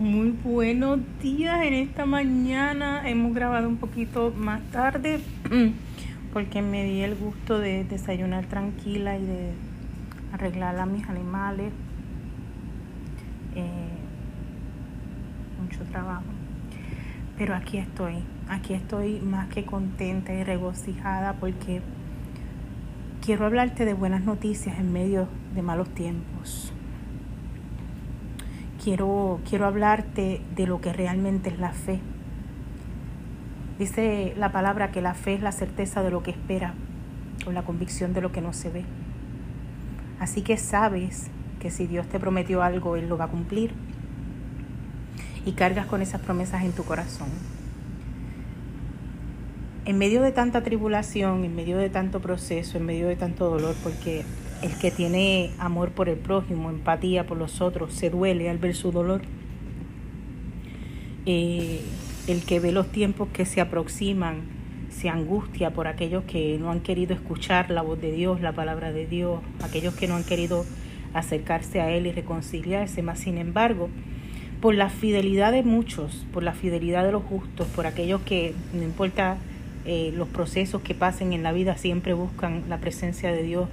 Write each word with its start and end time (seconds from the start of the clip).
Muy 0.00 0.30
buenos 0.30 0.98
días 1.22 1.60
en 1.62 1.74
esta 1.74 2.06
mañana. 2.06 3.06
Hemos 3.06 3.34
grabado 3.34 3.68
un 3.68 3.76
poquito 3.76 4.32
más 4.34 4.62
tarde 4.70 5.20
porque 6.32 6.62
me 6.62 6.84
di 6.84 7.02
el 7.02 7.14
gusto 7.14 7.58
de 7.58 7.84
desayunar 7.84 8.46
tranquila 8.46 9.18
y 9.18 9.26
de 9.26 9.52
arreglar 10.32 10.78
a 10.78 10.86
mis 10.86 11.06
animales. 11.06 11.74
Eh, 13.54 13.90
mucho 15.62 15.84
trabajo. 15.90 16.24
Pero 17.36 17.54
aquí 17.54 17.76
estoy, 17.76 18.24
aquí 18.48 18.72
estoy 18.72 19.20
más 19.20 19.48
que 19.48 19.66
contenta 19.66 20.32
y 20.32 20.44
regocijada 20.44 21.34
porque 21.34 21.82
quiero 23.20 23.44
hablarte 23.44 23.84
de 23.84 23.92
buenas 23.92 24.24
noticias 24.24 24.78
en 24.78 24.94
medio 24.94 25.28
de 25.54 25.60
malos 25.60 25.90
tiempos 25.90 26.72
quiero, 28.82 29.40
quiero 29.48 29.66
hablarte 29.66 30.40
de 30.56 30.66
lo 30.66 30.80
que 30.80 30.92
realmente 30.92 31.50
es 31.50 31.58
la 31.58 31.72
fe. 31.72 32.00
Dice 33.78 34.34
la 34.36 34.52
palabra 34.52 34.90
que 34.90 35.00
la 35.00 35.14
fe 35.14 35.34
es 35.34 35.42
la 35.42 35.52
certeza 35.52 36.02
de 36.02 36.10
lo 36.10 36.22
que 36.22 36.30
espera 36.30 36.74
o 37.46 37.52
la 37.52 37.62
convicción 37.62 38.12
de 38.12 38.20
lo 38.20 38.32
que 38.32 38.40
no 38.40 38.52
se 38.52 38.70
ve. 38.70 38.84
Así 40.18 40.42
que 40.42 40.56
sabes 40.56 41.28
que 41.60 41.70
si 41.70 41.86
Dios 41.86 42.06
te 42.06 42.20
prometió 42.20 42.62
algo, 42.62 42.96
Él 42.96 43.08
lo 43.08 43.16
va 43.16 43.26
a 43.26 43.28
cumplir. 43.28 43.72
Y 45.46 45.52
cargas 45.52 45.86
con 45.86 46.02
esas 46.02 46.20
promesas 46.20 46.62
en 46.62 46.72
tu 46.72 46.84
corazón. 46.84 47.28
En 49.86 49.96
medio 49.96 50.20
de 50.20 50.32
tanta 50.32 50.62
tribulación, 50.62 51.44
en 51.44 51.56
medio 51.56 51.78
de 51.78 51.88
tanto 51.88 52.20
proceso, 52.20 52.76
en 52.76 52.84
medio 52.84 53.08
de 53.08 53.16
tanto 53.16 53.48
dolor, 53.48 53.74
porque 53.82 54.24
el 54.62 54.76
que 54.78 54.90
tiene 54.90 55.50
amor 55.58 55.90
por 55.90 56.08
el 56.08 56.16
prójimo, 56.16 56.70
empatía 56.70 57.26
por 57.26 57.38
los 57.38 57.60
otros, 57.60 57.92
se 57.94 58.10
duele 58.10 58.50
al 58.50 58.58
ver 58.58 58.74
su 58.74 58.92
dolor. 58.92 59.22
Eh, 61.26 61.80
el 62.26 62.44
que 62.44 62.60
ve 62.60 62.72
los 62.72 62.90
tiempos 62.92 63.28
que 63.32 63.46
se 63.46 63.60
aproximan, 63.60 64.42
se 64.90 65.08
angustia 65.08 65.70
por 65.70 65.86
aquellos 65.86 66.24
que 66.24 66.58
no 66.58 66.70
han 66.70 66.80
querido 66.80 67.14
escuchar 67.14 67.70
la 67.70 67.82
voz 67.82 68.00
de 68.00 68.12
Dios, 68.12 68.40
la 68.40 68.52
palabra 68.52 68.92
de 68.92 69.06
Dios, 69.06 69.40
aquellos 69.62 69.94
que 69.94 70.08
no 70.08 70.16
han 70.16 70.24
querido 70.24 70.64
acercarse 71.14 71.80
a 71.80 71.90
Él 71.90 72.06
y 72.06 72.12
reconciliarse, 72.12 73.02
más 73.02 73.20
sin 73.20 73.38
embargo, 73.38 73.88
por 74.60 74.74
la 74.74 74.90
fidelidad 74.90 75.52
de 75.52 75.62
muchos, 75.62 76.26
por 76.32 76.42
la 76.42 76.52
fidelidad 76.52 77.04
de 77.04 77.12
los 77.12 77.22
justos, 77.22 77.66
por 77.68 77.86
aquellos 77.86 78.20
que, 78.22 78.54
no 78.74 78.82
importa 78.82 79.38
eh, 79.86 80.12
los 80.14 80.28
procesos 80.28 80.82
que 80.82 80.94
pasen 80.94 81.32
en 81.32 81.42
la 81.42 81.52
vida, 81.52 81.76
siempre 81.76 82.12
buscan 82.12 82.64
la 82.68 82.78
presencia 82.78 83.32
de 83.32 83.42
Dios, 83.42 83.68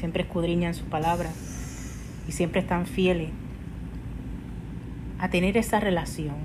siempre 0.00 0.22
escudriñan 0.22 0.72
su 0.72 0.86
palabra 0.86 1.28
y 2.26 2.32
siempre 2.32 2.62
están 2.62 2.86
fieles 2.86 3.28
a 5.18 5.28
tener 5.28 5.58
esa 5.58 5.78
relación, 5.78 6.36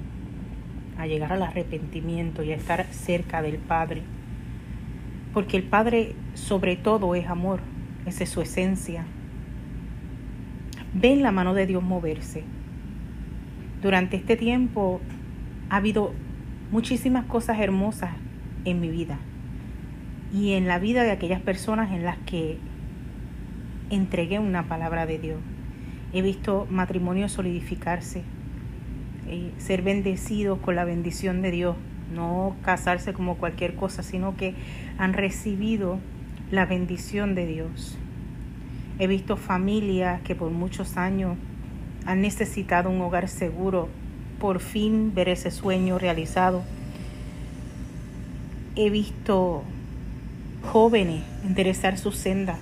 a 0.98 1.08
llegar 1.08 1.32
al 1.32 1.42
arrepentimiento 1.42 2.44
y 2.44 2.52
a 2.52 2.56
estar 2.58 2.86
cerca 2.92 3.42
del 3.42 3.56
Padre. 3.56 4.02
Porque 5.34 5.56
el 5.56 5.64
Padre 5.64 6.16
sobre 6.34 6.76
todo 6.76 7.16
es 7.16 7.28
amor, 7.28 7.62
esa 8.06 8.26
es 8.26 8.30
su 8.30 8.42
esencia. 8.42 9.06
Ven 10.94 11.24
la 11.24 11.32
mano 11.32 11.54
de 11.54 11.66
Dios 11.66 11.82
moverse. 11.82 12.44
Durante 13.82 14.18
este 14.18 14.36
tiempo 14.36 15.00
ha 15.70 15.78
habido 15.78 16.12
muchísimas 16.72 17.24
cosas 17.24 17.58
hermosas 17.60 18.12
en 18.66 18.82
mi 18.82 18.90
vida 18.90 19.18
y 20.34 20.54
en 20.54 20.68
la 20.68 20.78
vida 20.78 21.04
de 21.04 21.12
aquellas 21.12 21.40
personas 21.40 21.94
en 21.94 22.04
las 22.04 22.18
que 22.26 22.60
entregué 23.90 24.40
una 24.40 24.68
palabra 24.68 25.06
de 25.06 25.20
Dios. 25.20 25.40
He 26.14 26.22
visto 26.22 26.68
matrimonios 26.70 27.32
solidificarse, 27.32 28.24
eh, 29.28 29.52
ser 29.58 29.82
bendecidos 29.82 30.60
con 30.60 30.76
la 30.76 30.86
bendición 30.86 31.42
de 31.42 31.52
Dios, 31.52 31.76
no 32.14 32.56
casarse 32.64 33.14
como 33.14 33.38
cualquier 33.38 33.76
cosa, 33.76 34.04
sino 34.04 34.38
que 34.38 34.54
han 34.98 35.14
recibido 35.14 36.00
la 36.52 36.66
bendición 36.66 37.36
de 37.36 37.46
Dios. 37.48 37.98
He 39.00 39.08
visto 39.08 39.36
familias 39.36 40.22
que 40.22 40.36
por 40.36 40.52
muchos 40.52 40.96
años 40.96 41.38
han 42.06 42.22
necesitado 42.22 42.90
un 42.90 43.02
hogar 43.02 43.28
seguro, 43.28 43.90
por 44.40 44.60
fin 44.60 45.14
ver 45.14 45.30
ese 45.30 45.52
sueño 45.52 45.98
realizado. 45.98 46.64
He 48.76 48.90
visto 48.90 49.64
jóvenes 50.72 51.24
enderezar 51.46 51.98
su 51.98 52.12
senda 52.12 52.58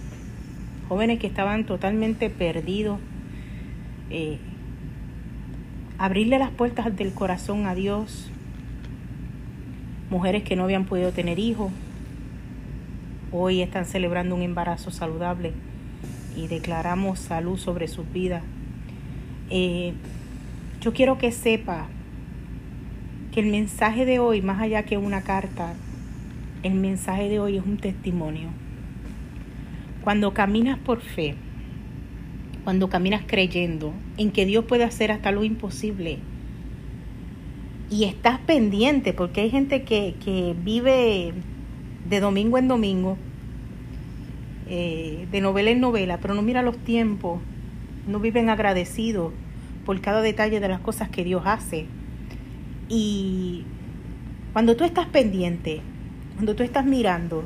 jóvenes 0.88 1.20
que 1.20 1.28
estaban 1.28 1.66
totalmente 1.66 2.30
perdidos, 2.30 3.00
eh, 4.10 4.38
abrirle 5.98 6.40
las 6.40 6.52
puertas 6.52 6.96
del 6.96 7.14
corazón 7.14 7.66
a 7.66 7.76
Dios, 7.76 8.30
mujeres 10.10 10.44
que 10.44 10.56
no 10.56 10.64
habían 10.64 10.86
podido 10.86 11.12
tener 11.12 11.40
hijos, 11.40 11.72
hoy 13.32 13.62
están 13.62 13.86
celebrando 13.86 14.36
un 14.36 14.42
embarazo 14.42 14.92
saludable 14.92 15.54
y 16.36 16.48
declaramos 16.48 17.20
salud 17.20 17.58
sobre 17.58 17.88
sus 17.88 18.12
vidas. 18.12 18.44
Eh, 19.50 19.94
yo 20.82 20.94
quiero 20.94 21.18
que 21.18 21.32
sepa 21.32 21.88
que 23.32 23.40
el 23.40 23.48
mensaje 23.48 24.06
de 24.06 24.20
hoy, 24.20 24.42
más 24.42 24.62
allá 24.62 24.84
que 24.84 24.98
una 24.98 25.22
carta, 25.22 25.74
el 26.62 26.76
mensaje 26.76 27.30
de 27.30 27.40
hoy 27.40 27.58
es 27.58 27.66
un 27.66 27.78
testimonio 27.78 28.50
cuando 30.04 30.34
caminas 30.34 30.78
por 30.80 31.02
fe, 31.02 31.36
cuando 32.64 32.90
caminas 32.90 33.24
creyendo 33.26 33.94
en 34.18 34.32
que 34.32 34.46
Dios 34.46 34.66
puede 34.66 34.84
hacer 34.84 35.12
hasta 35.12 35.32
lo 35.32 35.44
imposible, 35.44 36.20
y 37.90 38.06
estás 38.06 38.40
pendiente, 38.40 39.14
porque 39.14 39.42
hay 39.42 39.50
gente 39.52 39.84
que, 39.84 40.56
vive 40.64 41.34
de 42.10 42.20
domingo 42.20 42.58
en 42.58 42.68
domingo, 42.68 43.18
eh, 44.68 45.28
de 45.32 45.42
novela 45.42 45.70
en 45.70 45.80
novela, 45.80 46.18
pero 46.20 46.34
no 46.34 46.42
mira 46.42 46.64
los 46.64 46.78
tiempos, 46.78 47.40
no 48.08 48.20
viven 48.20 48.50
agradecidos 48.50 49.32
por 49.86 50.02
cada 50.02 50.22
detalle 50.22 50.60
de 50.60 50.68
las 50.68 50.80
cosas 50.80 51.10
que 51.10 51.24
Dios 51.24 51.44
hace. 51.46 51.86
Y 52.90 53.64
cuando 54.54 54.76
tú 54.76 54.84
estás 54.84 55.06
pendiente, 55.08 55.82
cuando 56.36 56.56
tú 56.56 56.64
estás 56.64 56.86
mirando, 56.86 57.44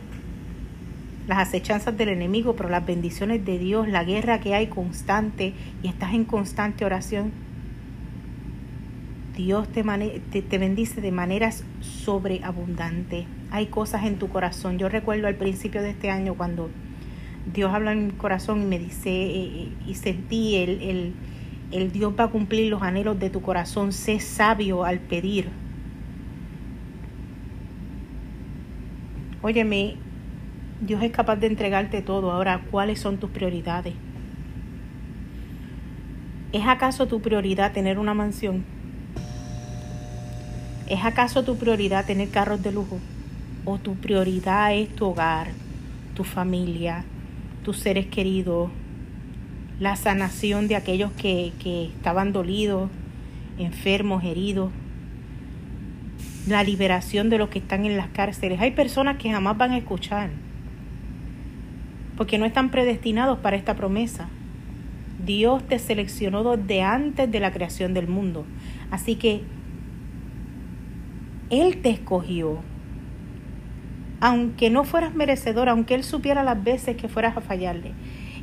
las 1.28 1.40
acechanzas 1.40 1.98
del 1.98 2.10
enemigo, 2.10 2.56
pero 2.56 2.70
las 2.70 2.86
bendiciones 2.86 3.44
de 3.44 3.60
Dios, 3.60 3.88
la 3.88 4.04
guerra 4.04 4.40
que 4.40 4.56
hay 4.56 4.68
constante 4.68 5.54
y 5.84 5.88
estás 5.88 6.14
en 6.14 6.24
constante 6.24 6.86
oración. 6.86 7.32
Dios 9.36 9.68
te, 9.68 9.84
te, 10.42 10.58
bendice 10.58 11.00
de 11.00 11.12
maneras 11.12 11.64
sobreabundantes. 11.82 13.26
Hay 13.52 13.68
cosas 13.68 14.06
en 14.06 14.18
tu 14.18 14.30
corazón. 14.30 14.80
Yo 14.80 14.90
recuerdo 14.90 15.28
al 15.28 15.36
principio 15.36 15.84
de 15.84 15.92
este 15.92 16.10
año 16.10 16.34
cuando 16.34 16.72
Dios 17.54 17.72
habla 17.72 17.92
en 17.92 18.08
mi 18.08 18.14
corazón 18.14 18.64
y 18.64 18.66
me 18.66 18.80
dice, 18.80 19.10
eh, 19.10 19.46
eh, 19.46 19.70
y 19.86 19.94
sentí 19.94 20.56
el, 20.56 20.82
el, 20.82 21.14
el 21.72 21.92
Dios 21.92 22.14
va 22.20 22.26
a 22.26 22.28
cumplir 22.30 22.72
los 22.72 22.82
anhelos 22.82 23.20
de 23.20 23.30
tu 23.30 23.42
corazón. 23.42 23.92
Sé 23.92 24.20
sabio 24.20 24.86
al 24.86 25.00
pedir. 25.00 25.50
Óyeme, 29.44 29.98
Dios 30.80 31.02
es 31.02 31.12
capaz 31.12 31.38
de 31.38 31.48
entregarte 31.48 32.02
todo. 32.02 32.32
Ahora, 32.32 32.62
¿cuáles 32.70 33.00
son 33.00 33.18
tus 33.18 33.32
prioridades? 33.32 33.96
¿Es 36.52 36.66
acaso 36.68 37.08
tu 37.08 37.20
prioridad 37.20 37.74
tener 37.74 37.98
una 37.98 38.14
mansión? 38.14 38.64
¿Es 40.88 41.04
acaso 41.04 41.44
tu 41.44 41.58
prioridad 41.58 42.06
tener 42.06 42.30
carros 42.30 42.62
de 42.62 42.72
lujo? 42.72 43.00
¿O 43.66 43.80
tu 43.80 43.96
prioridad 43.96 44.74
es 44.76 44.96
tu 44.96 45.08
hogar, 45.08 45.48
tu 46.14 46.24
familia, 46.24 47.04
tus 47.64 47.80
seres 47.80 48.06
queridos, 48.06 48.70
la 49.80 49.96
sanación 49.96 50.68
de 50.68 50.76
aquellos 50.76 51.12
que, 51.14 51.54
que 51.60 51.86
estaban 51.86 52.32
dolidos, 52.34 52.90
enfermos, 53.58 54.24
heridos? 54.24 54.72
la 56.48 56.64
liberación 56.64 57.30
de 57.30 57.38
los 57.38 57.50
que 57.50 57.60
están 57.60 57.84
en 57.84 57.98
las 57.98 58.08
cárceles. 58.08 58.62
Hay 58.62 58.72
personas 58.72 59.18
que 59.18 59.30
jamás 59.30 59.58
van 59.58 59.72
a 59.72 59.78
escuchar 59.78 60.30
porque 62.18 62.38
no 62.38 62.46
están 62.46 62.72
predestinados 62.72 63.40
para 63.40 63.56
esta 63.56 63.76
promesa. 63.76 64.28
Dios 65.24 65.64
te 65.68 65.80
seleccionó 65.80 66.44
desde 66.58 66.82
antes 66.82 67.32
de 67.32 67.40
la 67.40 67.52
creación 67.52 67.94
del 67.94 68.08
mundo. 68.08 68.46
Así 68.92 69.16
que 69.16 69.42
Él 71.50 71.78
te 71.82 71.90
escogió. 71.90 72.58
Aunque 74.20 74.72
no 74.72 74.84
fueras 74.84 75.14
merecedor, 75.14 75.70
aunque 75.70 75.94
Él 75.94 76.04
supiera 76.04 76.44
las 76.44 76.64
veces 76.64 76.98
que 76.98 77.08
fueras 77.08 77.38
a 77.38 77.42
fallarle, 77.42 77.92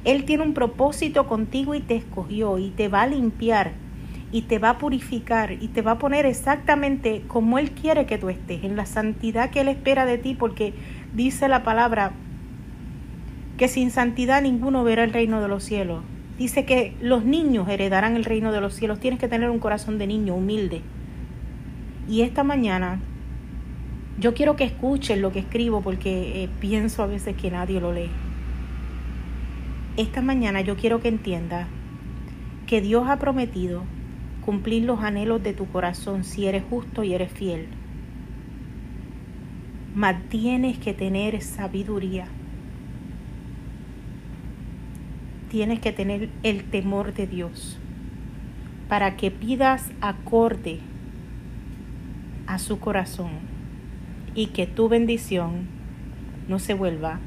Él 0.04 0.24
tiene 0.24 0.44
un 0.44 0.54
propósito 0.54 1.26
contigo 1.26 1.74
y 1.74 1.80
te 1.80 1.96
escogió 1.96 2.58
y 2.58 2.70
te 2.70 2.88
va 2.88 3.02
a 3.02 3.06
limpiar 3.08 3.72
y 4.30 4.42
te 4.42 4.58
va 4.58 4.70
a 4.70 4.78
purificar 4.78 5.52
y 5.52 5.68
te 5.68 5.80
va 5.80 5.92
a 5.92 5.98
poner 5.98 6.26
exactamente 6.26 7.22
como 7.28 7.58
Él 7.58 7.70
quiere 7.70 8.04
que 8.04 8.18
tú 8.18 8.28
estés, 8.28 8.64
en 8.64 8.74
la 8.74 8.84
santidad 8.84 9.50
que 9.50 9.60
Él 9.60 9.68
espera 9.68 10.06
de 10.06 10.18
ti, 10.18 10.34
porque 10.34 10.74
dice 11.14 11.46
la 11.46 11.62
palabra, 11.62 12.12
que 13.56 13.68
sin 13.68 13.90
santidad 13.90 14.42
ninguno 14.42 14.84
verá 14.84 15.04
el 15.04 15.12
reino 15.12 15.40
de 15.40 15.48
los 15.48 15.64
cielos. 15.64 16.02
Dice 16.38 16.64
que 16.64 16.94
los 17.00 17.24
niños 17.24 17.68
heredarán 17.68 18.16
el 18.16 18.24
reino 18.24 18.50
de 18.50 18.60
los 18.60 18.74
cielos. 18.74 18.98
Tienes 18.98 19.20
que 19.20 19.28
tener 19.28 19.50
un 19.50 19.60
corazón 19.60 19.98
de 19.98 20.06
niño 20.08 20.34
humilde. 20.34 20.82
Y 22.08 22.22
esta 22.22 22.42
mañana 22.42 22.98
yo 24.18 24.34
quiero 24.34 24.56
que 24.56 24.64
escuchen 24.64 25.22
lo 25.22 25.32
que 25.32 25.40
escribo 25.40 25.80
porque 25.80 26.44
eh, 26.44 26.48
pienso 26.60 27.02
a 27.02 27.06
veces 27.06 27.36
que 27.36 27.50
nadie 27.50 27.80
lo 27.80 27.92
lee. 27.92 28.10
Esta 29.96 30.22
mañana 30.22 30.60
yo 30.60 30.76
quiero 30.76 31.00
que 31.00 31.08
entienda 31.08 31.68
que 32.66 32.80
Dios 32.80 33.08
ha 33.08 33.18
prometido 33.18 33.84
cumplir 34.44 34.84
los 34.84 35.00
anhelos 35.00 35.42
de 35.42 35.52
tu 35.52 35.66
corazón 35.66 36.24
si 36.24 36.46
eres 36.46 36.64
justo 36.68 37.04
y 37.04 37.14
eres 37.14 37.30
fiel. 37.30 37.68
Mas 39.94 40.16
tienes 40.28 40.78
que 40.78 40.92
tener 40.92 41.40
sabiduría 41.40 42.26
tienes 45.54 45.78
que 45.78 45.92
tener 45.92 46.30
el 46.42 46.64
temor 46.64 47.14
de 47.14 47.28
Dios 47.28 47.78
para 48.88 49.16
que 49.16 49.30
pidas 49.30 49.88
acorde 50.00 50.80
a 52.48 52.58
su 52.58 52.80
corazón 52.80 53.30
y 54.34 54.46
que 54.48 54.66
tu 54.66 54.88
bendición 54.88 55.68
no 56.48 56.58
se 56.58 56.74
vuelva 56.74 57.20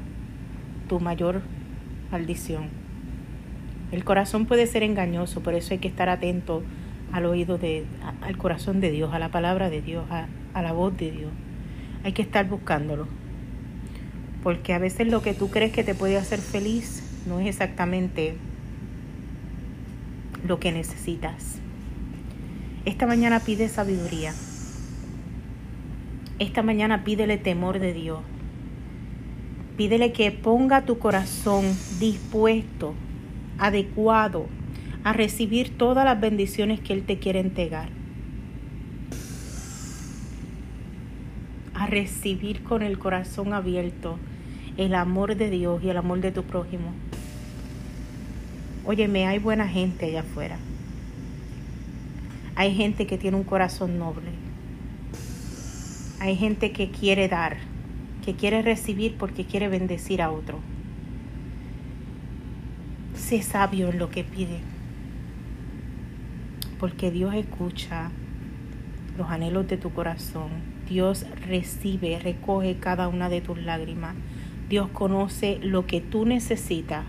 tu 0.90 1.00
mayor 1.00 1.40
maldición. 2.12 2.64
El 3.92 4.04
corazón 4.04 4.44
puede 4.44 4.66
ser 4.66 4.82
engañoso, 4.82 5.42
por 5.42 5.54
eso 5.54 5.72
hay 5.72 5.78
que 5.78 5.88
estar 5.88 6.10
atento 6.10 6.62
al 7.12 7.24
oído 7.24 7.56
de, 7.56 7.86
al 8.20 8.36
corazón 8.36 8.80
de 8.80 8.90
Dios, 8.90 9.14
a 9.14 9.18
la 9.18 9.30
palabra 9.30 9.70
de 9.70 9.80
Dios, 9.80 10.04
a, 10.10 10.26
a 10.52 10.60
la 10.60 10.72
voz 10.72 10.94
de 10.98 11.12
Dios. 11.12 11.32
Hay 12.04 12.12
que 12.12 12.20
estar 12.20 12.46
buscándolo. 12.46 13.08
Porque 14.42 14.74
a 14.74 14.78
veces 14.78 15.08
lo 15.08 15.22
que 15.22 15.32
tú 15.32 15.48
crees 15.48 15.72
que 15.72 15.82
te 15.82 15.94
puede 15.94 16.18
hacer 16.18 16.40
feliz 16.40 17.07
no 17.26 17.40
es 17.40 17.48
exactamente 17.48 18.36
lo 20.46 20.60
que 20.60 20.72
necesitas. 20.72 21.58
Esta 22.84 23.06
mañana 23.06 23.40
pide 23.40 23.68
sabiduría. 23.68 24.32
Esta 26.38 26.62
mañana 26.62 27.04
pídele 27.04 27.36
temor 27.36 27.80
de 27.80 27.92
Dios. 27.92 28.20
Pídele 29.76 30.12
que 30.12 30.30
ponga 30.30 30.84
tu 30.84 30.98
corazón 30.98 31.64
dispuesto, 32.00 32.94
adecuado 33.58 34.46
a 35.04 35.12
recibir 35.12 35.76
todas 35.76 36.04
las 36.04 36.20
bendiciones 36.20 36.80
que 36.80 36.92
Él 36.92 37.04
te 37.04 37.18
quiere 37.18 37.40
entregar. 37.40 37.88
A 41.74 41.86
recibir 41.86 42.62
con 42.62 42.82
el 42.82 42.98
corazón 42.98 43.52
abierto 43.52 44.18
el 44.76 44.94
amor 44.94 45.36
de 45.36 45.50
Dios 45.50 45.82
y 45.82 45.90
el 45.90 45.96
amor 45.96 46.20
de 46.20 46.32
tu 46.32 46.44
prójimo. 46.44 46.92
Óyeme, 48.88 49.26
hay 49.26 49.38
buena 49.38 49.68
gente 49.68 50.06
allá 50.06 50.20
afuera. 50.20 50.56
Hay 52.54 52.74
gente 52.74 53.06
que 53.06 53.18
tiene 53.18 53.36
un 53.36 53.44
corazón 53.44 53.98
noble. 53.98 54.30
Hay 56.20 56.36
gente 56.36 56.72
que 56.72 56.90
quiere 56.90 57.28
dar, 57.28 57.58
que 58.24 58.34
quiere 58.34 58.62
recibir 58.62 59.16
porque 59.18 59.44
quiere 59.44 59.68
bendecir 59.68 60.22
a 60.22 60.30
otro. 60.30 60.60
Sé 63.14 63.42
sabio 63.42 63.90
en 63.90 63.98
lo 63.98 64.08
que 64.08 64.24
pide, 64.24 64.60
porque 66.80 67.10
Dios 67.10 67.34
escucha 67.34 68.10
los 69.18 69.28
anhelos 69.28 69.68
de 69.68 69.76
tu 69.76 69.90
corazón. 69.90 70.48
Dios 70.88 71.26
recibe, 71.46 72.18
recoge 72.20 72.78
cada 72.78 73.08
una 73.08 73.28
de 73.28 73.42
tus 73.42 73.58
lágrimas. 73.58 74.14
Dios 74.70 74.88
conoce 74.88 75.58
lo 75.62 75.86
que 75.86 76.00
tú 76.00 76.24
necesitas 76.24 77.04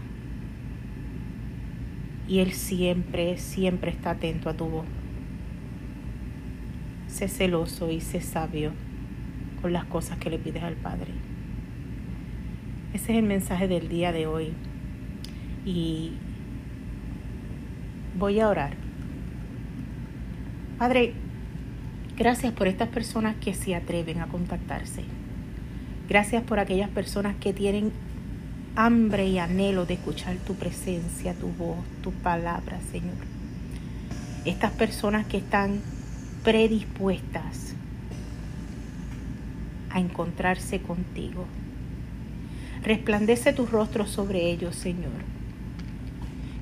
y 2.30 2.40
Él 2.40 2.54
siempre, 2.54 3.38
siempre 3.38 3.90
está 3.90 4.12
atento 4.12 4.50
a 4.50 4.54
tu 4.54 4.66
voz. 4.68 4.86
Sé 7.08 7.28
celoso 7.28 7.90
y 7.90 8.02
sé 8.02 8.22
sabio 8.22 8.72
con 9.64 9.74
las 9.74 9.86
cosas 9.86 10.20
que 10.20 10.30
le 10.30 10.38
pides 10.38 10.62
al 10.62 10.76
Padre. 10.76 11.12
Ese 12.94 13.14
es 13.14 13.18
el 13.18 13.26
mensaje 13.26 13.68
del 13.68 13.90
día 13.90 14.12
de 14.12 14.28
hoy. 14.28 14.54
Y 15.66 16.14
voy 18.18 18.40
a 18.40 18.48
orar. 18.48 18.76
Padre, 20.78 21.14
gracias 22.16 22.54
por 22.54 22.68
estas 22.68 22.90
personas 22.90 23.38
que 23.38 23.56
se 23.56 23.74
atreven 23.74 24.20
a 24.20 24.28
contactarse. 24.28 25.04
Gracias 26.08 26.44
por 26.44 26.60
aquellas 26.60 26.90
personas 26.90 27.36
que 27.38 27.54
tienen 27.54 27.92
hambre 28.76 29.28
y 29.28 29.40
anhelo 29.40 29.86
de 29.86 29.96
escuchar 29.96 30.36
tu 30.38 30.56
presencia, 30.56 31.34
tu 31.34 31.48
voz, 31.50 31.78
tu 32.02 32.12
palabra, 32.12 32.80
Señor. 32.92 33.16
Estas 34.46 34.72
personas 34.72 35.26
que 35.28 35.38
están 35.38 35.82
predispuestas 36.44 37.76
a 39.90 40.00
encontrarse 40.00 40.82
contigo. 40.82 41.46
Resplandece 42.84 43.54
tu 43.54 43.66
rostro 43.66 44.06
sobre 44.06 44.50
ellos, 44.50 44.76
Señor. 44.76 45.12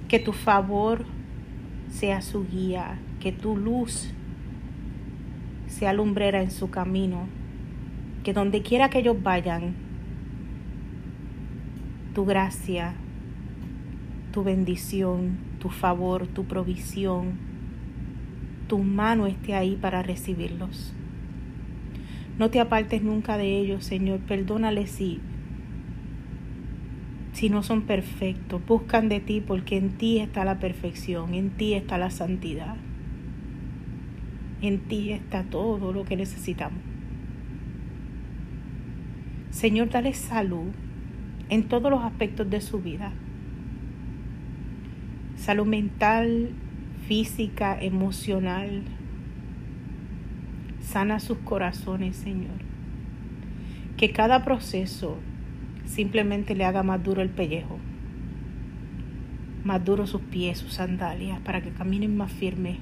Que 0.08 0.20
tu 0.20 0.34
favor 0.34 1.06
sea 1.92 2.22
su 2.22 2.48
guía, 2.48 2.98
que 3.20 3.32
tu 3.32 3.56
luz 3.56 4.10
sea 5.68 5.94
lumbrera 5.94 6.42
en 6.42 6.52
su 6.52 6.70
camino, 6.70 7.28
que 8.24 8.34
donde 8.34 8.62
quiera 8.62 8.90
que 8.90 9.00
ellos 9.00 9.22
vayan, 9.22 9.76
tu 12.18 12.26
gracia, 12.26 12.96
tu 14.34 14.44
bendición, 14.44 15.38
tu 15.60 15.70
favor, 15.70 16.26
tu 16.26 16.46
provisión, 16.46 17.34
tu 18.68 18.80
mano 18.80 19.28
esté 19.28 19.54
ahí 19.54 19.78
para 19.80 20.02
recibirlos. 20.02 20.96
No 22.40 22.50
te 22.50 22.60
apartes 22.60 23.04
nunca 23.04 23.38
de 23.38 23.60
ellos, 23.60 23.86
Señor. 23.86 24.18
Perdónales 24.22 24.90
si, 24.90 25.20
si 27.34 27.52
no 27.52 27.62
son 27.62 27.84
perfectos. 27.84 28.66
Buscan 28.66 29.10
de 29.10 29.20
ti 29.20 29.40
porque 29.40 29.78
en 29.78 29.92
ti 29.92 30.18
está 30.18 30.44
la 30.44 30.58
perfección, 30.58 31.36
en 31.36 31.52
ti 31.52 31.76
está 31.76 32.00
la 32.00 32.10
santidad. 32.10 32.78
En 34.64 34.80
ti 34.80 35.12
está 35.12 35.44
todo 35.44 35.94
lo 35.94 36.04
que 36.04 36.18
necesitamos. 36.18 36.80
Señor, 39.52 39.92
dale 39.92 40.16
salud 40.16 40.72
en 41.50 41.64
todos 41.68 41.92
los 41.92 42.04
aspectos 42.04 42.50
de 42.50 42.62
su 42.62 42.82
vida. 42.82 43.12
Salud 45.38 45.66
mental, 45.66 46.50
física, 47.08 47.80
emocional. 47.80 48.84
Sana 50.82 51.20
sus 51.20 51.38
corazones, 51.40 52.18
Señor. 52.18 52.60
Que 53.96 54.12
cada 54.12 54.44
proceso 54.44 55.18
simplemente 55.86 56.56
le 56.56 56.66
haga 56.66 56.84
más 56.84 57.04
duro 57.04 57.22
el 57.22 57.30
pellejo, 57.30 57.78
más 59.64 59.84
duro 59.84 60.06
sus 60.06 60.22
pies, 60.22 60.60
sus 60.60 60.74
sandalias, 60.74 61.40
para 61.40 61.62
que 61.62 61.72
caminen 61.72 62.16
más 62.18 62.32
firmes, 62.32 62.78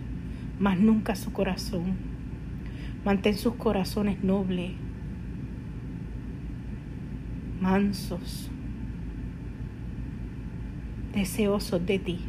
más 0.60 0.80
nunca 0.80 1.16
su 1.16 1.32
corazón. 1.32 1.94
Mantén 3.06 3.38
sus 3.38 3.56
corazones 3.56 4.24
nobles, 4.24 4.72
mansos, 7.62 8.50
deseosos 11.16 11.86
de 11.86 11.98
ti, 11.98 12.20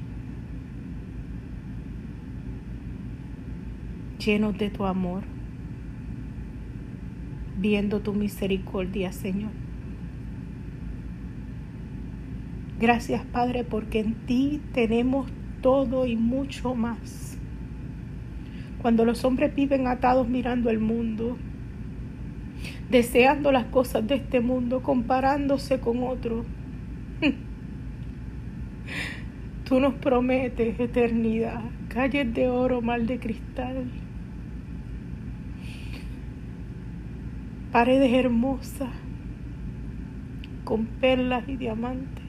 llenos 4.24 4.56
de 4.56 4.70
tu 4.70 4.86
amor, 4.86 5.24
viendo 7.58 8.00
tu 8.00 8.14
misericordia, 8.14 9.12
Señor. 9.12 9.50
Gracias, 12.78 13.24
Padre, 13.26 13.64
porque 13.64 14.00
en 14.00 14.14
ti 14.14 14.60
tenemos 14.72 15.28
todo 15.62 16.06
y 16.06 16.14
mucho 16.14 16.76
más. 16.76 17.36
Cuando 18.80 19.04
los 19.04 19.24
hombres 19.24 19.52
viven 19.52 19.88
atados 19.88 20.28
mirando 20.28 20.70
el 20.70 20.78
mundo, 20.78 21.36
deseando 22.88 23.50
las 23.50 23.64
cosas 23.64 24.06
de 24.06 24.14
este 24.14 24.40
mundo, 24.40 24.82
comparándose 24.82 25.80
con 25.80 26.04
otros, 26.04 26.46
Tú 29.66 29.80
nos 29.80 29.94
prometes 29.94 30.78
eternidad, 30.78 31.60
calles 31.88 32.32
de 32.32 32.48
oro, 32.48 32.82
mal 32.82 33.08
de 33.08 33.18
cristal, 33.18 33.90
paredes 37.72 38.12
hermosas 38.12 38.90
con 40.62 40.86
perlas 40.86 41.48
y 41.48 41.56
diamantes. 41.56 42.22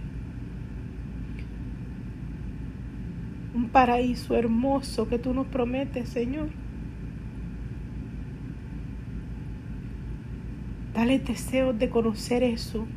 Un 3.53 3.69
paraíso 3.69 4.35
hermoso 4.35 5.07
que 5.07 5.19
tú 5.19 5.31
nos 5.35 5.45
prometes, 5.45 6.09
Señor. 6.09 6.49
Dale 10.95 11.19
deseos 11.19 11.77
de 11.77 11.87
conocer 11.91 12.41
eso. 12.41 12.87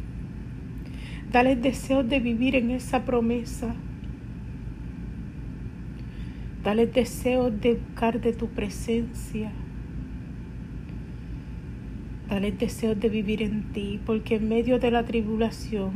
Dale 1.31 1.57
deseos 1.57 2.09
de 2.09 2.21
vivir 2.21 2.57
en 2.57 2.71
esa 2.71 3.05
promesa 3.05 3.75
Dale 6.63 6.87
deseo 6.87 7.51
de 7.51 7.75
buscar 7.75 8.21
de 8.21 8.35
tu 8.35 8.49
presencia. 8.49 9.51
Dale 12.29 12.53
deseo 12.53 12.95
de 12.95 13.09
vivir 13.09 13.43
en 13.43 13.73
ti, 13.73 13.99
porque 14.05 14.37
en 14.37 14.49
medio 14.49 14.79
de 14.79 14.91
la 14.91 15.05
tribulación, 15.05 15.93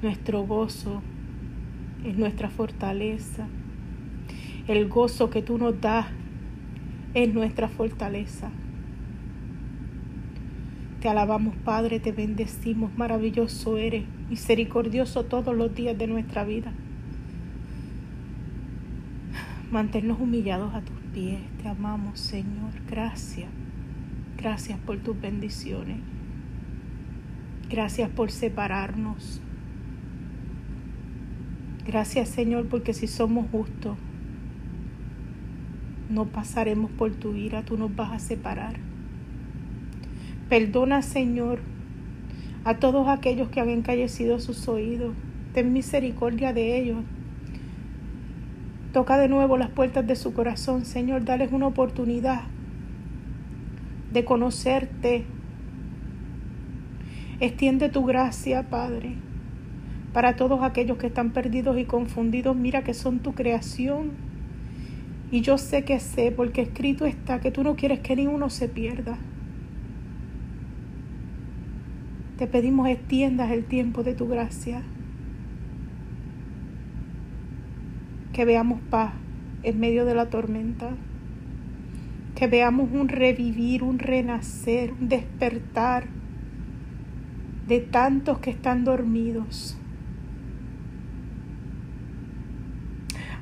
nuestro 0.00 0.46
gozo 0.46 1.02
es 2.04 2.16
nuestra 2.16 2.50
fortaleza. 2.50 3.48
El 4.68 4.88
gozo 4.88 5.28
que 5.28 5.42
tú 5.42 5.58
nos 5.58 5.80
das 5.80 6.06
es 7.12 7.34
nuestra 7.34 7.68
fortaleza. 7.68 8.50
Te 11.00 11.08
alabamos, 11.08 11.56
Padre, 11.64 11.98
te 11.98 12.12
bendecimos, 12.12 12.96
maravilloso 12.96 13.76
eres, 13.76 14.04
misericordioso 14.28 15.24
todos 15.24 15.56
los 15.56 15.74
días 15.74 15.98
de 15.98 16.06
nuestra 16.06 16.44
vida. 16.44 16.72
Manténnos 19.70 20.20
humillados 20.20 20.74
a 20.74 20.80
tus 20.80 20.98
pies. 21.14 21.38
Te 21.62 21.68
amamos, 21.68 22.18
Señor. 22.18 22.72
Gracias. 22.88 23.48
Gracias 24.36 24.80
por 24.80 24.98
tus 24.98 25.20
bendiciones. 25.20 25.98
Gracias 27.68 28.10
por 28.10 28.32
separarnos. 28.32 29.40
Gracias, 31.86 32.30
Señor, 32.30 32.66
porque 32.66 32.94
si 32.94 33.06
somos 33.06 33.48
justos, 33.52 33.96
no 36.08 36.26
pasaremos 36.26 36.90
por 36.90 37.12
tu 37.12 37.36
ira, 37.36 37.62
tú 37.62 37.78
nos 37.78 37.94
vas 37.94 38.12
a 38.12 38.18
separar. 38.18 38.74
Perdona, 40.48 41.00
Señor, 41.02 41.60
a 42.64 42.78
todos 42.78 43.06
aquellos 43.06 43.50
que 43.50 43.60
han 43.60 43.68
encallecido 43.68 44.40
sus 44.40 44.66
oídos. 44.66 45.14
Ten 45.54 45.72
misericordia 45.72 46.52
de 46.52 46.76
ellos 46.76 47.04
Toca 48.92 49.18
de 49.18 49.28
nuevo 49.28 49.56
las 49.56 49.70
puertas 49.70 50.04
de 50.06 50.16
su 50.16 50.34
corazón, 50.34 50.84
Señor. 50.84 51.24
Dales 51.24 51.52
una 51.52 51.68
oportunidad 51.68 52.42
de 54.12 54.24
conocerte. 54.24 55.24
Extiende 57.38 57.88
tu 57.88 58.04
gracia, 58.04 58.68
Padre, 58.68 59.14
para 60.12 60.34
todos 60.34 60.62
aquellos 60.62 60.98
que 60.98 61.06
están 61.06 61.30
perdidos 61.30 61.78
y 61.78 61.84
confundidos. 61.84 62.56
Mira 62.56 62.82
que 62.82 62.92
son 62.92 63.20
tu 63.20 63.32
creación. 63.32 64.10
Y 65.30 65.42
yo 65.42 65.56
sé 65.56 65.84
que 65.84 66.00
sé, 66.00 66.32
porque 66.32 66.62
escrito 66.62 67.06
está 67.06 67.40
que 67.40 67.52
tú 67.52 67.62
no 67.62 67.76
quieres 67.76 68.00
que 68.00 68.16
ninguno 68.16 68.50
se 68.50 68.68
pierda. 68.68 69.16
Te 72.36 72.48
pedimos 72.48 72.88
extiendas 72.88 73.52
el 73.52 73.64
tiempo 73.64 74.02
de 74.02 74.14
tu 74.14 74.26
gracia. 74.26 74.82
Que 78.32 78.44
veamos 78.44 78.80
paz 78.90 79.12
en 79.62 79.80
medio 79.80 80.04
de 80.04 80.14
la 80.14 80.30
tormenta, 80.30 80.90
que 82.34 82.46
veamos 82.46 82.90
un 82.92 83.08
revivir, 83.08 83.82
un 83.82 83.98
renacer, 83.98 84.92
un 84.92 85.08
despertar 85.08 86.06
de 87.66 87.80
tantos 87.80 88.38
que 88.38 88.50
están 88.50 88.84
dormidos. 88.84 89.76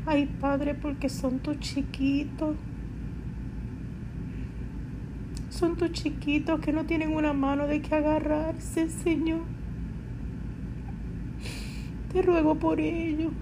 Ay, 0.04 0.26
Padre, 0.40 0.74
porque 0.74 1.08
son 1.08 1.38
tus 1.38 1.58
chiquitos. 1.60 2.56
Son 5.50 5.76
tus 5.76 5.92
chiquitos 5.92 6.60
que 6.60 6.72
no 6.72 6.84
tienen 6.84 7.14
una 7.14 7.32
mano 7.34 7.66
de 7.66 7.82
que 7.82 7.94
agarrarse, 7.94 8.88
Señor. 8.88 9.42
Te 12.12 12.22
ruego 12.22 12.54
por 12.54 12.80
ellos. 12.80 13.32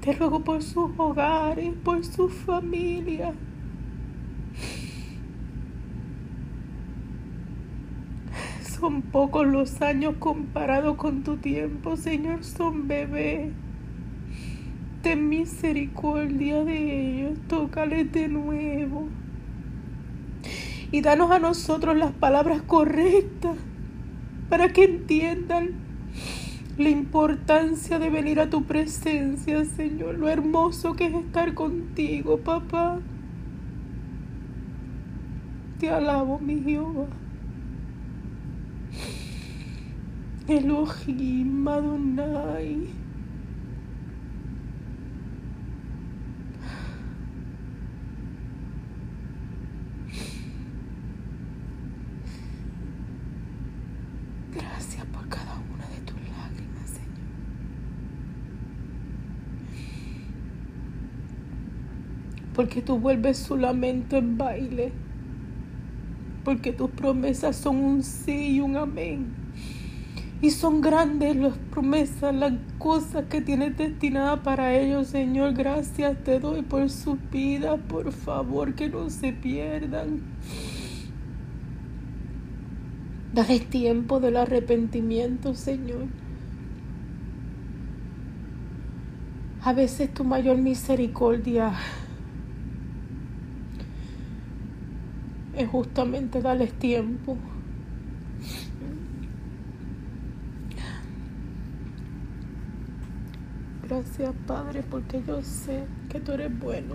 Te 0.00 0.12
ruego 0.12 0.40
por 0.40 0.62
sus 0.62 0.90
hogares, 0.96 1.74
por 1.84 2.02
su 2.06 2.30
familia. 2.30 3.34
Son 8.62 9.02
pocos 9.02 9.46
los 9.46 9.82
años 9.82 10.14
comparados 10.18 10.96
con 10.96 11.22
tu 11.22 11.36
tiempo, 11.36 11.98
Señor, 11.98 12.44
son 12.44 12.88
bebés. 12.88 13.52
Ten 15.02 15.28
misericordia 15.28 16.64
de 16.64 17.10
ellos, 17.10 17.38
tócales 17.46 18.10
de 18.10 18.28
nuevo. 18.28 19.06
Y 20.90 21.02
danos 21.02 21.30
a 21.30 21.38
nosotros 21.38 21.94
las 21.98 22.12
palabras 22.12 22.62
correctas 22.62 23.58
para 24.48 24.72
que 24.72 24.84
entiendan 24.84 25.89
la 26.80 26.88
importancia 26.88 27.98
de 27.98 28.08
venir 28.08 28.40
a 28.40 28.48
tu 28.48 28.64
presencia, 28.64 29.64
Señor, 29.66 30.18
lo 30.18 30.28
hermoso 30.28 30.94
que 30.94 31.06
es 31.06 31.14
estar 31.14 31.52
contigo, 31.52 32.38
papá. 32.38 32.98
Te 35.78 35.90
alabo, 35.90 36.38
mi 36.38 36.60
Jehová. 36.62 37.06
Elohim 40.48 41.68
Adonai. 41.68 42.88
Porque 62.70 62.82
tú 62.82 63.00
vuelves 63.00 63.36
su 63.36 63.56
lamento 63.56 64.16
en 64.16 64.38
baile, 64.38 64.92
porque 66.44 66.72
tus 66.72 66.88
promesas 66.88 67.56
son 67.56 67.82
un 67.82 68.04
sí 68.04 68.54
y 68.54 68.60
un 68.60 68.76
amén. 68.76 69.26
Y 70.40 70.50
son 70.50 70.80
grandes 70.80 71.34
las 71.34 71.58
promesas, 71.72 72.32
las 72.32 72.52
cosas 72.78 73.24
que 73.28 73.40
tienes 73.40 73.76
destinadas 73.76 74.38
para 74.44 74.72
ellos, 74.72 75.08
Señor. 75.08 75.54
Gracias 75.54 76.22
te 76.22 76.38
doy 76.38 76.62
por 76.62 76.88
su 76.90 77.18
vida, 77.32 77.76
por 77.76 78.12
favor, 78.12 78.72
que 78.76 78.88
no 78.88 79.10
se 79.10 79.32
pierdan. 79.32 80.20
Dale 83.34 83.58
tiempo 83.58 84.20
del 84.20 84.36
arrepentimiento, 84.36 85.56
Señor. 85.56 86.06
A 89.60 89.72
veces 89.72 90.14
tu 90.14 90.22
mayor 90.22 90.56
misericordia 90.56 91.72
es 95.60 95.68
justamente 95.68 96.40
darles 96.40 96.72
tiempo. 96.72 97.36
Gracias 103.82 104.32
Padre 104.46 104.84
porque 104.88 105.22
yo 105.26 105.42
sé 105.42 105.84
que 106.08 106.20
tú 106.20 106.32
eres 106.32 106.56
bueno. 106.58 106.94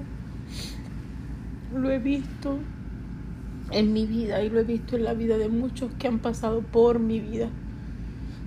Lo 1.74 1.92
he 1.92 2.00
visto 2.00 2.58
en 3.72 3.94
mi 3.94 4.06
vida 4.06 4.42
y 4.42 4.50
lo 4.50 4.60
he 4.60 4.64
visto 4.64 4.96
en 4.96 5.04
la 5.04 5.14
vida 5.14 5.38
de 5.38 5.50
muchos 5.50 5.92
que 6.00 6.08
han 6.08 6.20
pasado 6.20 6.62
por 6.62 7.00
mi 7.00 7.20
vida. 7.20 7.50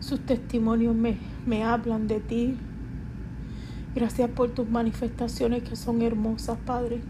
Sus 0.00 0.20
testimonios 0.20 0.94
me, 0.94 1.18
me 1.46 1.64
hablan 1.64 2.08
de 2.08 2.20
ti. 2.20 2.56
Gracias 3.94 4.30
por 4.30 4.50
tus 4.50 4.68
manifestaciones 4.68 5.62
que 5.62 5.76
son 5.76 6.02
hermosas, 6.02 6.56
Padre. 6.64 7.00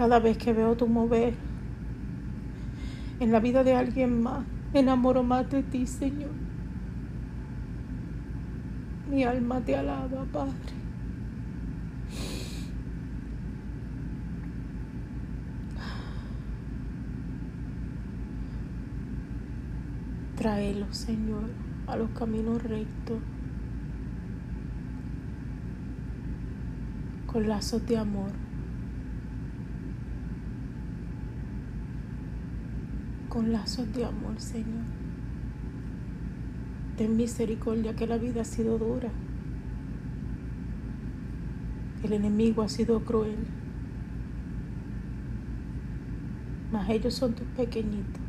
Cada 0.00 0.18
vez 0.18 0.38
que 0.38 0.54
veo 0.54 0.74
tu 0.76 0.86
mover 0.86 1.34
en 3.20 3.32
la 3.32 3.38
vida 3.38 3.62
de 3.62 3.74
alguien 3.74 4.22
más, 4.22 4.46
enamoro 4.72 5.22
más 5.22 5.50
de 5.50 5.62
ti, 5.62 5.86
Señor. 5.86 6.30
Mi 9.10 9.24
alma 9.24 9.60
te 9.60 9.76
alaba, 9.76 10.24
Padre. 10.32 10.54
Tráelo, 20.34 20.90
Señor, 20.94 21.50
a 21.86 21.96
los 21.96 22.08
caminos 22.12 22.62
rectos, 22.62 23.18
con 27.26 27.46
lazos 27.46 27.86
de 27.86 27.98
amor. 27.98 28.49
Con 33.40 33.52
lazos 33.52 33.90
de 33.94 34.04
amor, 34.04 34.38
Señor. 34.38 34.84
Ten 36.98 37.16
misericordia 37.16 37.96
que 37.96 38.06
la 38.06 38.18
vida 38.18 38.42
ha 38.42 38.44
sido 38.44 38.76
dura. 38.76 39.08
El 42.02 42.12
enemigo 42.12 42.60
ha 42.60 42.68
sido 42.68 43.02
cruel. 43.02 43.38
Mas 46.70 46.90
ellos 46.90 47.14
son 47.14 47.32
tus 47.32 47.46
pequeñitos. 47.56 48.20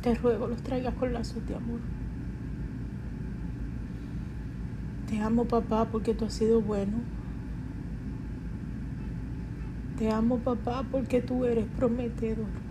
Te 0.00 0.14
ruego 0.14 0.46
los 0.46 0.62
traigas 0.62 0.94
con 0.94 1.12
lazos 1.12 1.44
de 1.48 1.56
amor. 1.56 1.80
Te 5.08 5.20
amo 5.20 5.46
papá 5.46 5.88
porque 5.90 6.14
tú 6.14 6.26
has 6.26 6.32
sido 6.32 6.60
bueno. 6.60 6.98
Te 9.98 10.12
amo 10.12 10.38
papá 10.38 10.84
porque 10.92 11.20
tú 11.20 11.44
eres 11.44 11.66
prometedor. 11.76 12.63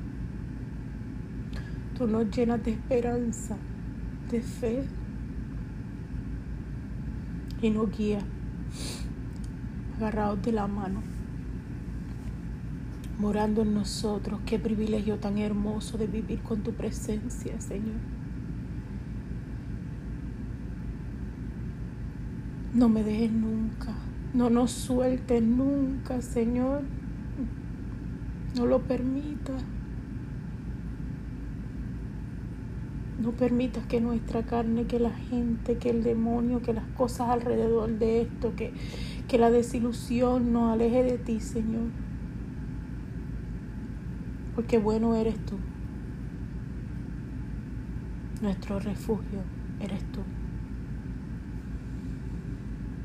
Tú 2.03 2.09
nos 2.09 2.29
llenas 2.35 2.61
de 2.65 2.71
esperanza, 2.71 3.55
de 4.29 4.41
fe 4.41 4.83
y 7.61 7.69
nos 7.69 7.97
guías 7.97 8.25
agarrados 9.95 10.41
de 10.41 10.51
la 10.51 10.67
mano, 10.67 11.01
morando 13.19 13.61
en 13.61 13.73
nosotros. 13.73 14.41
Qué 14.45 14.59
privilegio 14.59 15.17
tan 15.19 15.37
hermoso 15.37 15.97
de 15.97 16.07
vivir 16.07 16.41
con 16.41 16.59
tu 16.59 16.73
presencia, 16.73 17.61
Señor. 17.61 17.95
No 22.73 22.89
me 22.89 23.01
dejes 23.01 23.31
nunca, 23.31 23.93
no 24.33 24.49
nos 24.49 24.71
sueltes 24.71 25.41
nunca, 25.41 26.21
Señor. 26.21 26.81
No 28.57 28.65
lo 28.65 28.81
permitas. 28.81 29.63
No 33.23 33.31
permitas 33.31 33.85
que 33.85 34.01
nuestra 34.01 34.43
carne, 34.43 34.83
que 34.83 34.99
la 34.99 35.11
gente, 35.11 35.77
que 35.77 35.89
el 35.89 36.03
demonio, 36.03 36.61
que 36.61 36.73
las 36.73 36.83
cosas 36.97 37.29
alrededor 37.29 37.97
de 37.97 38.23
esto, 38.23 38.53
que, 38.57 38.73
que 39.29 39.37
la 39.37 39.49
desilusión 39.49 40.51
nos 40.51 40.73
aleje 40.73 41.03
de 41.03 41.17
ti, 41.17 41.39
Señor. 41.39 41.87
Porque 44.55 44.77
bueno 44.77 45.15
eres 45.15 45.37
tú. 45.45 45.55
Nuestro 48.41 48.81
refugio 48.81 49.39
eres 49.79 50.03
tú. 50.11 50.19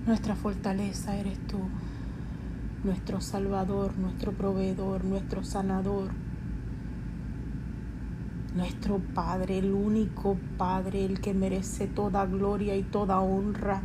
Nuestra 0.05 0.35
fortaleza 0.35 1.17
eres 1.17 1.39
tú. 1.47 1.61
Nuestro 2.83 3.21
Salvador, 3.21 3.97
nuestro 3.99 4.33
proveedor, 4.33 5.05
nuestro 5.05 5.45
sanador 5.45 6.11
nuestro 8.59 8.99
Padre, 9.15 9.59
el 9.59 9.73
único 9.73 10.37
Padre, 10.57 11.05
el 11.05 11.21
que 11.21 11.33
merece 11.33 11.87
toda 11.87 12.27
gloria 12.27 12.77
y 12.77 12.83
toda 12.83 13.21
honra. 13.21 13.83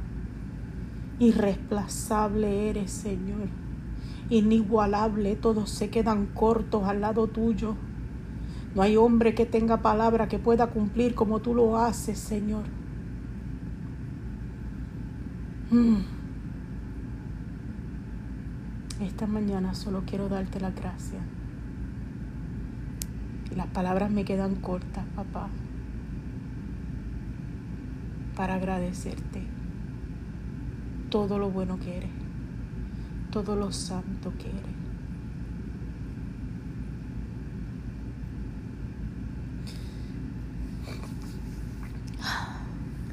Irreemplazable 1.19 2.69
eres, 2.71 2.91
Señor. 2.91 3.49
Inigualable, 4.31 5.35
todos 5.35 5.69
se 5.69 5.91
quedan 5.91 6.25
cortos 6.25 6.85
al 6.85 7.01
lado 7.01 7.27
tuyo. 7.27 7.75
No 8.73 8.81
hay 8.81 8.97
hombre 8.97 9.35
que 9.35 9.45
tenga 9.45 9.83
palabra 9.83 10.27
que 10.27 10.39
pueda 10.39 10.65
cumplir 10.67 11.13
como 11.13 11.39
tú 11.39 11.53
lo 11.53 11.77
haces, 11.77 12.17
Señor. 12.17 12.63
Mm. 15.69 15.97
Esta 19.01 19.27
mañana 19.27 19.75
solo 19.75 20.01
quiero 20.07 20.29
darte 20.29 20.59
la 20.59 20.71
gracia 20.71 21.19
las 23.55 23.67
palabras 23.67 24.11
me 24.11 24.25
quedan 24.25 24.55
cortas, 24.55 25.05
papá, 25.15 25.47
para 28.35 28.55
agradecerte 28.55 29.43
todo 31.09 31.37
lo 31.37 31.51
bueno 31.51 31.79
que 31.79 31.97
eres, 31.97 32.09
todo 33.31 33.55
lo 33.55 33.71
santo 33.71 34.33
que 34.37 34.49
eres. 34.49 34.73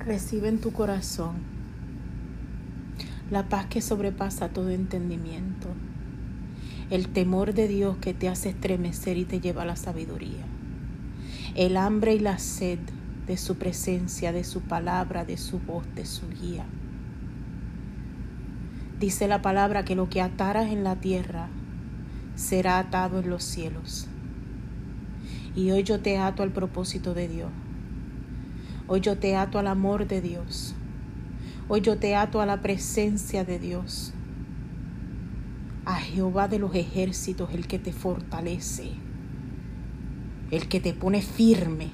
Recibe 0.07 0.49
en 0.49 0.61
tu 0.61 0.73
corazón 0.73 1.37
la 3.31 3.49
paz 3.49 3.67
que 3.67 3.81
sobrepasa 3.83 4.49
todo 4.49 4.71
entendimiento 4.71 5.69
el 6.91 7.07
temor 7.09 7.55
de 7.55 7.69
Dios 7.69 7.97
que 7.99 8.15
te 8.15 8.29
hace 8.29 8.49
estremecer 8.49 9.17
y 9.17 9.25
te 9.25 9.41
lleva 9.41 9.63
a 9.63 9.67
la 9.67 9.77
sabiduría, 9.77 10.45
el 11.55 11.77
hambre 11.77 12.15
y 12.15 12.19
la 12.19 12.39
sed 12.39 12.81
de 13.29 13.37
su 13.37 13.57
presencia, 13.57 14.33
de 14.33 14.43
su 14.43 14.61
palabra, 14.63 15.25
de 15.25 15.37
su 15.37 15.61
voz, 15.61 15.85
de 15.95 16.05
su 16.05 16.29
guía. 16.29 16.65
Dice 18.99 19.29
la 19.29 19.41
palabra 19.41 19.85
que 19.85 19.95
lo 19.95 20.09
que 20.09 20.21
ataras 20.21 20.73
en 20.73 20.83
la 20.83 20.97
tierra 20.97 21.49
será 22.35 22.79
atado 22.79 23.21
en 23.21 23.31
los 23.31 23.45
cielos. 23.45 24.09
Y 25.55 25.71
hoy 25.71 25.85
yo 25.85 26.01
te 26.01 26.19
ato 26.19 26.43
al 26.43 26.51
propósito 26.51 27.15
de 27.15 27.29
Dios. 27.29 27.51
Hoy 28.89 29.01
yo 29.01 29.17
te 29.17 29.37
ato 29.37 29.61
al 29.61 29.69
amor 29.69 30.09
de 30.09 30.21
Dios. 30.21 30.75
Hoy 31.69 31.83
yo 31.83 31.99
te 31.99 32.17
ato 32.17 32.41
a 32.41 32.47
la 32.47 32.63
presencia 32.63 33.45
de 33.45 33.61
Dios 33.61 34.13
Jehová 36.11 36.49
de 36.49 36.59
los 36.59 36.75
ejércitos, 36.75 37.51
el 37.55 37.67
que 37.67 37.79
te 37.79 37.93
fortalece, 37.93 38.91
el 40.51 40.69
que 40.69 40.81
te 40.81 40.93
pone 40.93 41.23
firme 41.23 41.89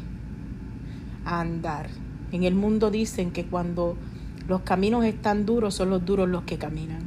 a 1.25 1.41
andar. 1.41 1.89
En 2.33 2.45
el 2.45 2.55
mundo 2.55 2.91
dicen 2.91 3.31
que 3.31 3.45
cuando 3.45 3.97
los 4.49 4.63
caminos 4.63 5.05
están 5.05 5.47
duros 5.47 5.75
son 5.75 5.91
los 5.91 6.05
duros 6.05 6.29
los 6.29 6.43
que 6.45 6.59
caminan. 6.59 7.03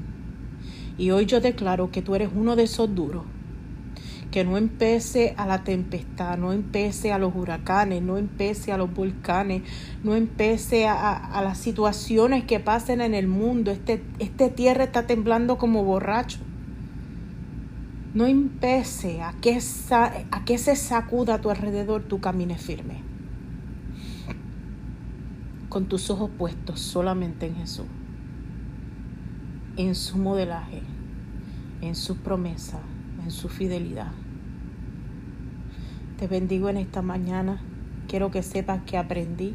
Y 0.98 1.12
hoy 1.12 1.26
yo 1.26 1.41
declaro 1.41 1.91
que 1.91 2.02
tú 2.02 2.15
eres 2.15 2.30
uno 2.36 2.56
de 2.56 2.63
esos 2.63 2.93
duros, 2.93 3.24
que 4.32 4.43
no 4.43 4.58
empece 4.58 5.34
a 5.38 5.48
la 5.48 5.63
tempestad, 5.63 6.38
no 6.38 6.54
empece 6.54 7.12
a 7.12 7.17
los 7.17 7.36
huracanes, 7.36 8.04
no 8.04 8.17
empece 8.17 8.72
a 8.72 8.78
los 8.78 8.93
volcanes, 8.93 9.63
no 10.04 10.15
empece 10.15 10.88
a, 10.88 11.41
las 11.43 11.58
situaciones 11.58 12.43
que 12.43 12.60
pasen 12.60 13.02
en 13.02 13.15
el 13.15 13.28
mundo. 13.28 13.72
Este, 13.72 14.04
este 14.19 14.50
tierra 14.50 14.84
está 14.84 15.08
temblando 15.08 15.58
como 15.58 15.84
borracho 15.84 16.39
no 18.13 18.28
impese 18.28 19.22
a 19.22 19.34
que, 19.34 19.60
a 19.91 20.45
que 20.45 20.58
se 20.58 20.76
sacuda 20.76 21.36
a 21.36 21.41
tu 21.41 21.50
alrededor, 21.50 22.04
tu 22.04 22.19
camines 22.19 22.62
firme. 22.62 23.04
Con 25.69 25.86
tus 25.86 26.10
ojos 26.10 26.32
puestos 26.36 26.80
solamente 26.80 27.45
en 27.45 27.56
Jesús, 27.56 27.86
en 29.78 29.93
su 29.93 30.17
modelaje, 30.17 30.82
en 31.82 31.95
su 31.95 32.17
promesa, 32.17 32.80
en 33.24 33.30
su 33.30 33.50
fidelidad. 33.50 34.12
Te 36.17 36.28
bendigo 36.28 36.69
en 36.69 36.78
esta 36.78 37.04
mañana. 37.04 37.62
Quiero 38.08 38.32
que 38.32 38.41
sepas 38.41 38.82
que 38.82 38.98
aprendí 38.98 39.54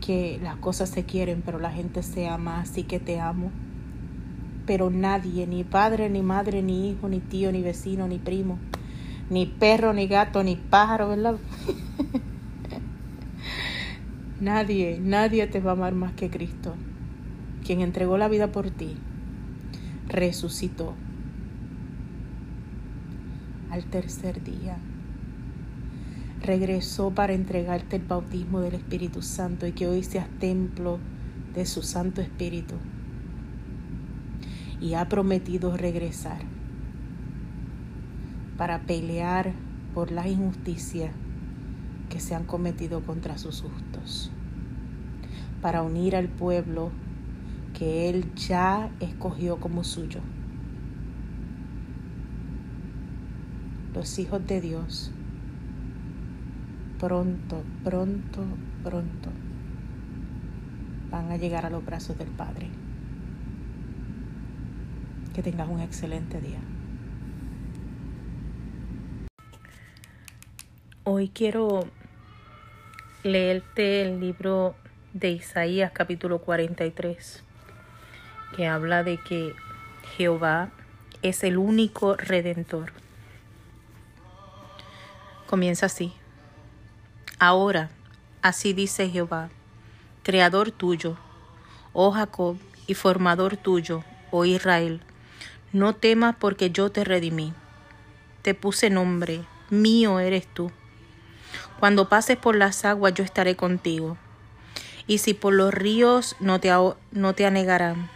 que 0.00 0.40
las 0.42 0.56
cosas 0.56 0.88
se 0.88 1.04
quieren, 1.04 1.42
pero 1.44 1.58
la 1.58 1.70
gente 1.70 2.02
se 2.02 2.26
ama, 2.26 2.60
así 2.60 2.84
que 2.84 2.98
te 2.98 3.20
amo 3.20 3.50
pero 4.70 4.88
nadie, 4.88 5.48
ni 5.48 5.64
padre, 5.64 6.08
ni 6.08 6.22
madre, 6.22 6.62
ni 6.62 6.90
hijo, 6.90 7.08
ni 7.08 7.18
tío, 7.18 7.50
ni 7.50 7.60
vecino, 7.60 8.06
ni 8.06 8.18
primo, 8.18 8.56
ni 9.28 9.44
perro, 9.44 9.92
ni 9.92 10.06
gato, 10.06 10.44
ni 10.44 10.54
pájaro, 10.54 11.08
¿verdad? 11.08 11.38
nadie, 14.40 15.00
nadie 15.02 15.48
te 15.48 15.58
va 15.58 15.72
a 15.72 15.74
amar 15.74 15.92
más 15.94 16.12
que 16.12 16.30
Cristo, 16.30 16.76
quien 17.66 17.80
entregó 17.80 18.16
la 18.16 18.28
vida 18.28 18.52
por 18.52 18.70
ti, 18.70 18.96
resucitó 20.06 20.94
al 23.72 23.82
tercer 23.86 24.44
día. 24.44 24.78
Regresó 26.44 27.10
para 27.10 27.32
entregarte 27.32 27.96
el 27.96 28.02
bautismo 28.02 28.60
del 28.60 28.74
Espíritu 28.74 29.20
Santo 29.20 29.66
y 29.66 29.72
que 29.72 29.88
hoy 29.88 30.04
seas 30.04 30.28
templo 30.38 31.00
de 31.56 31.66
su 31.66 31.82
Santo 31.82 32.20
Espíritu 32.20 32.76
y 34.80 34.94
ha 34.94 35.08
prometido 35.08 35.76
regresar 35.76 36.40
para 38.56 38.80
pelear 38.80 39.52
por 39.94 40.10
las 40.10 40.26
injusticias 40.26 41.12
que 42.08 42.20
se 42.20 42.34
han 42.34 42.44
cometido 42.44 43.02
contra 43.02 43.38
sus 43.38 43.62
justos, 43.62 44.30
para 45.62 45.82
unir 45.82 46.16
al 46.16 46.28
pueblo 46.28 46.90
que 47.78 48.08
Él 48.08 48.34
ya 48.34 48.90
escogió 49.00 49.58
como 49.58 49.84
suyo. 49.84 50.20
Los 53.94 54.18
hijos 54.18 54.46
de 54.46 54.60
Dios 54.60 55.12
pronto, 56.98 57.62
pronto, 57.82 58.44
pronto 58.84 59.30
van 61.10 61.32
a 61.32 61.36
llegar 61.36 61.64
a 61.66 61.70
los 61.70 61.84
brazos 61.84 62.16
del 62.18 62.28
Padre. 62.28 62.68
Que 65.34 65.42
tengas 65.44 65.68
un 65.68 65.80
excelente 65.80 66.40
día. 66.40 66.58
Hoy 71.04 71.28
quiero 71.28 71.86
leerte 73.22 74.02
el 74.02 74.18
libro 74.18 74.74
de 75.12 75.30
Isaías 75.30 75.92
capítulo 75.92 76.40
43, 76.40 77.44
que 78.56 78.66
habla 78.66 79.04
de 79.04 79.18
que 79.18 79.54
Jehová 80.16 80.70
es 81.22 81.44
el 81.44 81.58
único 81.58 82.16
redentor. 82.16 82.92
Comienza 85.46 85.86
así. 85.86 86.12
Ahora, 87.38 87.90
así 88.42 88.72
dice 88.72 89.08
Jehová, 89.08 89.48
creador 90.24 90.72
tuyo, 90.72 91.16
oh 91.92 92.10
Jacob, 92.10 92.56
y 92.88 92.94
formador 92.94 93.56
tuyo, 93.56 94.02
oh 94.32 94.44
Israel. 94.44 95.00
No 95.72 95.94
temas 95.94 96.36
porque 96.38 96.70
yo 96.70 96.90
te 96.90 97.04
redimí. 97.04 97.52
Te 98.42 98.54
puse 98.54 98.90
nombre, 98.90 99.44
mío 99.68 100.18
eres 100.18 100.46
tú. 100.46 100.70
Cuando 101.78 102.08
pases 102.08 102.36
por 102.36 102.56
las 102.56 102.84
aguas 102.84 103.14
yo 103.14 103.24
estaré 103.24 103.56
contigo. 103.56 104.16
Y 105.06 105.18
si 105.18 105.34
por 105.34 105.52
los 105.52 105.72
ríos 105.72 106.36
no 106.40 106.60
te, 106.60 106.70
no 107.12 107.34
te 107.34 107.46
anegarán. 107.46 108.10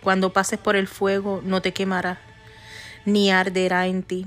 Cuando 0.00 0.32
pases 0.32 0.58
por 0.58 0.76
el 0.76 0.88
fuego 0.88 1.42
no 1.44 1.62
te 1.62 1.72
quemará, 1.72 2.18
ni 3.04 3.30
arderá 3.30 3.86
en 3.86 4.02
ti. 4.02 4.26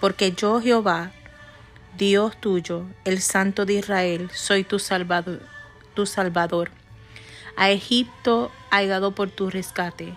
Porque 0.00 0.32
yo 0.32 0.60
Jehová, 0.60 1.12
Dios 1.96 2.36
tuyo, 2.40 2.84
el 3.04 3.20
Santo 3.20 3.64
de 3.66 3.74
Israel, 3.74 4.30
soy 4.32 4.64
tu 4.64 4.78
Salvador. 4.78 5.40
Tu 5.94 6.06
salvador. 6.06 6.70
A 7.56 7.70
Egipto 7.70 8.50
ha 8.70 8.82
llegado 8.82 9.12
por 9.12 9.30
tu 9.30 9.48
rescate, 9.48 10.14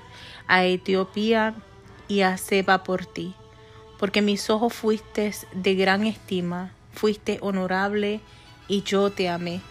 a 0.47 0.65
Etiopía 0.65 1.55
y 2.07 2.21
a 2.21 2.38
Seba 2.38 2.83
por 2.83 3.05
ti, 3.05 3.33
porque 3.99 4.21
mis 4.21 4.49
ojos 4.49 4.73
fuiste 4.73 5.33
de 5.53 5.75
gran 5.75 6.05
estima, 6.05 6.71
fuiste 6.93 7.39
honorable 7.41 8.21
y 8.67 8.83
yo 8.83 9.12
te 9.12 9.29
amé. 9.29 9.62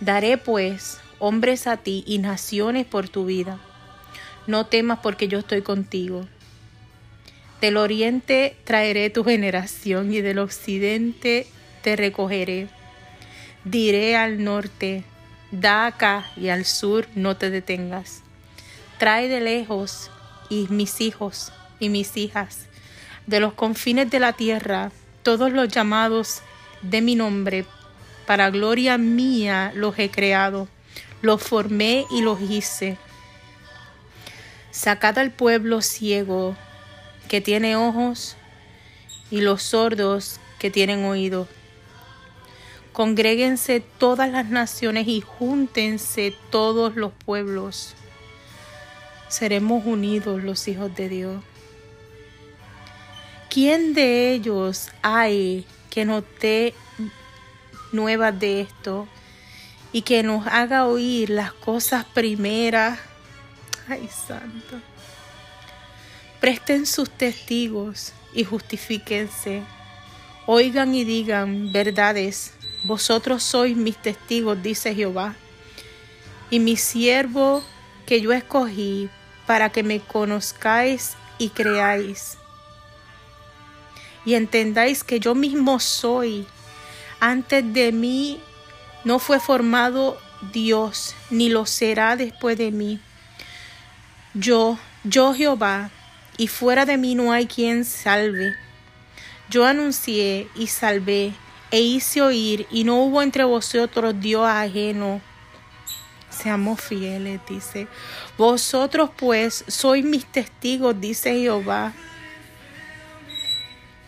Daré 0.00 0.38
pues 0.38 1.00
hombres 1.18 1.66
a 1.66 1.78
ti 1.78 2.04
y 2.06 2.18
naciones 2.18 2.86
por 2.86 3.08
tu 3.08 3.24
vida. 3.24 3.58
No 4.46 4.66
temas 4.66 4.98
porque 5.02 5.28
yo 5.28 5.38
estoy 5.38 5.62
contigo. 5.62 6.26
Del 7.60 7.78
oriente 7.78 8.56
traeré 8.64 9.08
tu 9.08 9.24
generación 9.24 10.12
y 10.12 10.20
del 10.20 10.38
occidente 10.38 11.46
te 11.82 11.96
recogeré. 11.96 12.68
Diré 13.64 14.16
al 14.16 14.44
norte, 14.44 15.04
da 15.50 15.86
acá 15.86 16.26
y 16.36 16.48
al 16.48 16.66
sur 16.66 17.06
no 17.14 17.38
te 17.38 17.48
detengas. 17.48 18.23
Trae 18.98 19.28
de 19.28 19.40
lejos 19.40 20.10
y 20.48 20.66
mis 20.70 21.00
hijos 21.00 21.52
y 21.80 21.88
mis 21.88 22.16
hijas, 22.16 22.66
de 23.26 23.40
los 23.40 23.52
confines 23.54 24.10
de 24.10 24.20
la 24.20 24.32
tierra, 24.32 24.92
todos 25.22 25.52
los 25.52 25.68
llamados 25.68 26.42
de 26.82 27.00
mi 27.00 27.14
nombre, 27.14 27.64
para 28.26 28.50
gloria 28.50 28.98
mía 28.98 29.72
los 29.74 29.98
he 29.98 30.10
creado, 30.10 30.68
los 31.22 31.42
formé 31.42 32.06
y 32.10 32.22
los 32.22 32.40
hice. 32.40 32.96
Sacad 34.70 35.18
al 35.18 35.30
pueblo 35.30 35.82
ciego 35.82 36.56
que 37.28 37.40
tiene 37.40 37.76
ojos 37.76 38.36
y 39.30 39.40
los 39.40 39.62
sordos 39.62 40.40
que 40.58 40.70
tienen 40.70 41.04
oídos. 41.04 41.48
Congréguense 42.92 43.80
todas 43.80 44.30
las 44.30 44.46
naciones 44.50 45.08
y 45.08 45.20
júntense 45.20 46.34
todos 46.50 46.94
los 46.96 47.12
pueblos. 47.12 47.94
Seremos 49.28 49.84
unidos 49.84 50.42
los 50.42 50.66
hijos 50.68 50.94
de 50.94 51.08
Dios. 51.08 51.42
¿Quién 53.50 53.94
de 53.94 54.32
ellos 54.32 54.88
hay 55.02 55.64
que 55.90 56.04
nos 56.04 56.24
dé 56.40 56.74
nuevas 57.92 58.38
de 58.38 58.62
esto 58.62 59.06
y 59.92 60.02
que 60.02 60.22
nos 60.24 60.46
haga 60.48 60.86
oír 60.86 61.30
las 61.30 61.52
cosas 61.52 62.04
primeras? 62.04 62.98
Ay, 63.88 64.08
santo. 64.08 64.80
Presten 66.40 66.84
sus 66.84 67.08
testigos 67.10 68.12
y 68.34 68.44
justifíquense. 68.44 69.62
Oigan 70.46 70.94
y 70.94 71.04
digan 71.04 71.72
verdades. 71.72 72.52
Vosotros 72.82 73.42
sois 73.42 73.76
mis 73.76 73.96
testigos, 73.96 74.62
dice 74.62 74.94
Jehová. 74.94 75.36
Y 76.50 76.58
mi 76.58 76.76
siervo 76.76 77.64
que 78.04 78.20
yo 78.20 78.32
escogí 78.32 79.08
para 79.46 79.70
que 79.70 79.82
me 79.82 80.00
conozcáis 80.00 81.16
y 81.38 81.50
creáis. 81.50 82.38
Y 84.24 84.34
entendáis 84.34 85.04
que 85.04 85.20
yo 85.20 85.34
mismo 85.34 85.80
soy. 85.80 86.46
Antes 87.20 87.72
de 87.72 87.92
mí 87.92 88.40
no 89.04 89.18
fue 89.18 89.38
formado 89.40 90.18
Dios, 90.52 91.14
ni 91.30 91.48
lo 91.48 91.66
será 91.66 92.16
después 92.16 92.56
de 92.58 92.70
mí. 92.70 93.00
Yo, 94.34 94.78
yo 95.04 95.34
Jehová, 95.34 95.90
y 96.36 96.48
fuera 96.48 96.84
de 96.84 96.96
mí 96.96 97.14
no 97.14 97.32
hay 97.32 97.46
quien 97.46 97.84
salve. 97.84 98.54
Yo 99.48 99.66
anuncié 99.66 100.48
y 100.54 100.66
salvé, 100.66 101.34
e 101.70 101.80
hice 101.80 102.22
oír, 102.22 102.66
y 102.70 102.84
no 102.84 102.96
hubo 103.02 103.22
entre 103.22 103.44
vosotros 103.44 104.14
Dios 104.18 104.46
ajeno. 104.46 105.20
Seamos 106.36 106.80
fieles, 106.80 107.40
dice. 107.48 107.86
Vosotros 108.36 109.10
pues 109.16 109.64
sois 109.68 110.04
mis 110.04 110.26
testigos, 110.26 111.00
dice 111.00 111.32
Jehová, 111.32 111.92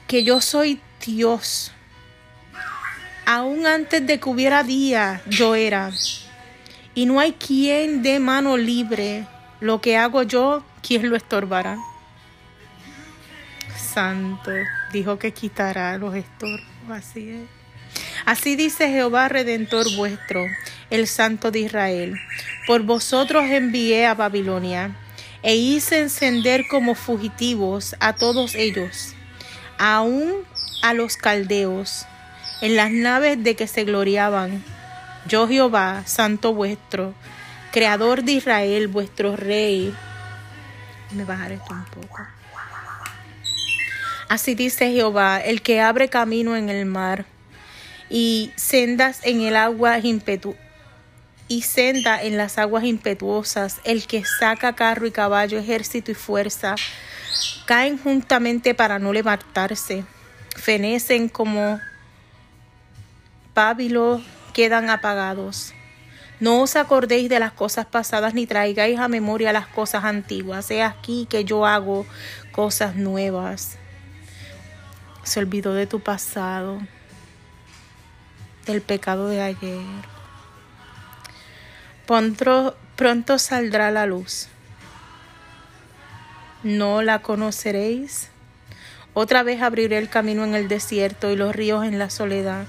que 0.06 0.24
yo 0.24 0.40
soy 0.40 0.80
Dios. 1.04 1.72
Aún 3.24 3.66
antes 3.66 4.06
de 4.06 4.20
que 4.20 4.28
hubiera 4.28 4.62
día, 4.62 5.22
yo 5.26 5.54
era. 5.54 5.90
Y 6.94 7.06
no 7.06 7.20
hay 7.20 7.32
quien 7.32 8.02
dé 8.02 8.18
mano 8.18 8.56
libre. 8.56 9.26
Lo 9.60 9.80
que 9.80 9.96
hago 9.96 10.22
yo, 10.22 10.64
¿quién 10.82 11.08
lo 11.10 11.16
estorbará? 11.16 11.78
santo 13.96 14.50
dijo 14.92 15.18
que 15.18 15.32
quitará 15.32 15.96
los 15.96 16.14
estorbos. 16.14 16.60
Así 16.90 17.30
es. 17.30 17.48
Así 18.26 18.54
dice 18.54 18.90
Jehová 18.90 19.28
Redentor 19.28 19.86
vuestro, 19.96 20.44
el 20.90 21.07
Santo 21.07 21.51
de 21.51 21.61
Israel. 21.61 22.16
Por 22.66 22.83
vosotros 22.83 23.44
envié 23.44 24.07
a 24.07 24.14
Babilonia 24.14 24.96
e 25.42 25.57
hice 25.57 26.01
encender 26.01 26.66
como 26.68 26.94
fugitivos 26.94 27.94
a 28.01 28.14
todos 28.14 28.55
ellos, 28.55 29.14
aun 29.79 30.35
a 30.83 30.94
los 30.94 31.16
caldeos, 31.16 32.07
en 32.61 32.77
las 32.77 32.90
naves 32.90 33.42
de 33.42 33.55
que 33.55 33.66
se 33.66 33.85
gloriaban. 33.85 34.64
Yo 35.29 35.49
Jehová, 35.49 36.03
Santo 36.07 36.55
vuestro, 36.55 37.14
Creador 37.72 38.22
de 38.22 38.33
Israel, 38.33 38.88
vuestro 38.88 39.37
Rey. 39.37 39.94
Me 41.12 41.25
bajaré 41.25 41.57
esto 41.57 41.75
un 41.75 41.85
poco. 41.85 42.27
Así 44.29 44.55
dice 44.55 44.90
Jehová, 44.90 45.38
el 45.38 45.62
que 45.62 45.81
abre 45.81 46.09
camino 46.09 46.57
en 46.57 46.68
el 46.68 46.87
mar 46.87 47.27
y 48.11 48.51
sendas 48.57 49.20
en 49.22 49.42
el 49.42 49.57
agua 49.57 49.99
impetu 49.99 50.57
y 51.48 51.62
senda 51.62 52.22
en 52.22 52.37
las 52.37 52.59
aguas 52.59 52.85
impetuosas, 52.85 53.80
el 53.85 54.06
que 54.06 54.24
saca 54.24 54.74
carro 54.74 55.06
y 55.06 55.11
caballo, 55.11 55.59
ejército 55.59 56.11
y 56.11 56.14
fuerza, 56.14 56.74
caen 57.66 57.98
juntamente 57.98 58.74
para 58.74 58.98
no 58.98 59.12
levantarse, 59.12 60.04
fenecen 60.56 61.28
como 61.28 61.80
pábilos, 63.54 64.22
quedan 64.52 64.90
apagados. 64.90 65.72
No 66.38 66.61
os 66.61 66.76
acordéis 66.76 67.28
de 67.30 67.40
las 67.40 67.52
cosas 67.52 67.87
pasadas 67.87 68.35
ni 68.35 68.46
traigáis 68.46 68.98
a 68.98 69.09
memoria 69.09 69.52
las 69.52 69.66
cosas 69.66 70.04
antiguas. 70.04 70.70
He 70.70 70.82
aquí 70.82 71.26
que 71.30 71.44
yo 71.44 71.64
hago 71.64 72.04
cosas 72.52 72.94
nuevas 72.96 73.78
se 75.26 75.40
olvidó 75.40 75.74
de 75.74 75.88
tu 75.88 75.98
pasado, 75.98 76.78
del 78.64 78.80
pecado 78.80 79.26
de 79.26 79.42
ayer. 79.42 80.15
Pronto, 82.06 82.76
pronto 82.96 83.38
saldrá 83.38 83.90
la 83.90 84.06
luz. 84.06 84.48
No 86.62 87.02
la 87.02 87.20
conoceréis. 87.20 88.28
Otra 89.14 89.42
vez 89.42 89.62
abriré 89.62 89.98
el 89.98 90.08
camino 90.08 90.44
en 90.44 90.54
el 90.54 90.68
desierto 90.68 91.30
y 91.30 91.36
los 91.36 91.54
ríos 91.54 91.84
en 91.84 91.98
la 91.98 92.10
soledad. 92.10 92.66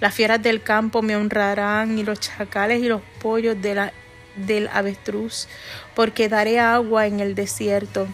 Las 0.00 0.14
fieras 0.14 0.42
del 0.42 0.62
campo 0.62 1.02
me 1.02 1.16
honrarán 1.16 1.98
y 1.98 2.02
los 2.02 2.20
chacales 2.20 2.82
y 2.82 2.88
los 2.88 3.02
pollos 3.20 3.60
de 3.60 3.74
la, 3.74 3.92
del 4.36 4.68
avestruz, 4.72 5.48
porque 5.94 6.28
daré 6.28 6.60
agua 6.60 7.06
en 7.06 7.20
el 7.20 7.34
desierto 7.34 8.08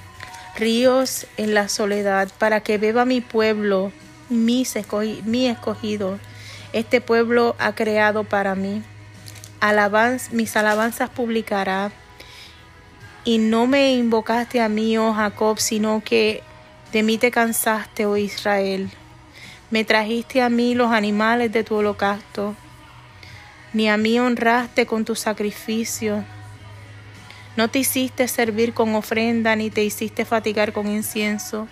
ríos 0.59 1.27
en 1.37 1.55
la 1.55 1.69
soledad, 1.69 2.29
para 2.39 2.61
que 2.61 2.79
beba 2.79 3.05
mi 3.05 3.21
pueblo, 3.21 3.93
mi 4.29 4.63
escogido. 4.63 6.19
Este 6.73 7.01
pueblo 7.01 7.57
ha 7.59 7.75
creado 7.75 8.25
para 8.25 8.55
mí. 8.55 8.83
Alabanz, 9.61 10.33
mis 10.33 10.57
alabanzas 10.57 11.11
publicará. 11.11 11.91
Y 13.25 13.39
no 13.39 13.67
me 13.67 13.93
invocaste 13.93 14.61
a 14.61 14.69
mí, 14.69 14.97
oh 14.97 15.13
Jacob, 15.13 15.59
sino 15.59 16.03
que 16.05 16.43
de 16.93 17.03
mí 17.03 17.19
te 17.19 17.31
cansaste, 17.31 18.07
oh 18.07 18.17
Israel. 18.17 18.91
Me 19.71 19.85
trajiste 19.85 20.41
a 20.41 20.49
mí 20.49 20.75
los 20.75 20.93
animales 20.93 21.53
de 21.53 21.65
tu 21.65 21.75
holocausto, 21.75 22.55
ni 23.75 23.89
a 23.89 23.99
mí 23.99 24.19
honraste 24.19 24.87
con 24.87 25.05
tu 25.05 25.15
sacrificio. 25.15 26.25
No 27.57 27.69
te 27.69 27.81
hiciste 27.81 28.29
servir 28.29 28.73
con 28.73 28.95
ofrenda, 28.95 29.57
ni 29.57 29.69
te 29.69 29.83
hiciste 29.83 30.25
fatigar 30.25 30.73
con 30.73 30.87
incienso. 30.87 31.69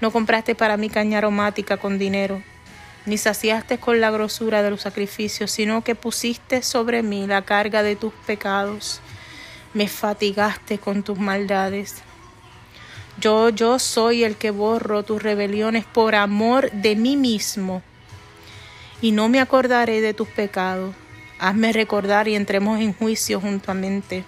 No 0.00 0.10
compraste 0.10 0.54
para 0.54 0.76
mí 0.76 0.90
caña 0.90 1.18
aromática 1.18 1.76
con 1.76 1.98
dinero. 1.98 2.42
Ni 3.06 3.18
saciaste 3.18 3.78
con 3.78 4.00
la 4.00 4.10
grosura 4.10 4.62
de 4.62 4.70
los 4.70 4.82
sacrificios, 4.82 5.50
sino 5.50 5.82
que 5.82 5.94
pusiste 5.94 6.62
sobre 6.62 7.02
mí 7.02 7.26
la 7.26 7.42
carga 7.42 7.82
de 7.82 7.96
tus 7.96 8.12
pecados, 8.26 9.00
me 9.74 9.88
fatigaste 9.88 10.78
con 10.78 11.02
tus 11.02 11.18
maldades. 11.18 12.02
Yo, 13.20 13.48
yo 13.48 13.78
soy 13.78 14.24
el 14.24 14.36
que 14.36 14.50
borro 14.50 15.02
tus 15.02 15.22
rebeliones 15.22 15.84
por 15.84 16.14
amor 16.14 16.70
de 16.70 16.96
mí 16.96 17.16
mismo, 17.16 17.82
y 19.00 19.12
no 19.12 19.28
me 19.28 19.40
acordaré 19.40 20.00
de 20.00 20.14
tus 20.14 20.28
pecados. 20.28 20.94
Hazme 21.38 21.72
recordar 21.72 22.26
y 22.26 22.34
entremos 22.34 22.80
en 22.80 22.92
juicio 22.92 23.40
juntamente. 23.40 24.24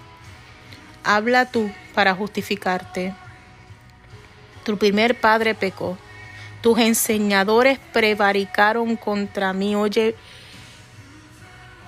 Habla 1.02 1.50
tú 1.50 1.70
para 1.92 2.14
justificarte. 2.14 3.14
Tu 4.64 4.78
primer 4.78 5.18
padre 5.18 5.54
pecó 5.54 5.98
tus 6.60 6.78
enseñadores 6.78 7.78
prevaricaron 7.92 8.96
contra 8.96 9.52
mí. 9.52 9.74
Oye, 9.74 10.14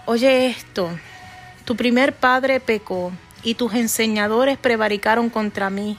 oye 0.07 0.47
esto. 0.47 0.91
Tu 1.65 1.77
primer 1.77 2.15
padre 2.15 2.59
pecó 2.61 3.13
y 3.43 3.55
tus 3.55 3.75
enseñadores 3.75 4.59
prevaricaron 4.59 5.31
contra 5.31 5.71
mí. 5.71 5.99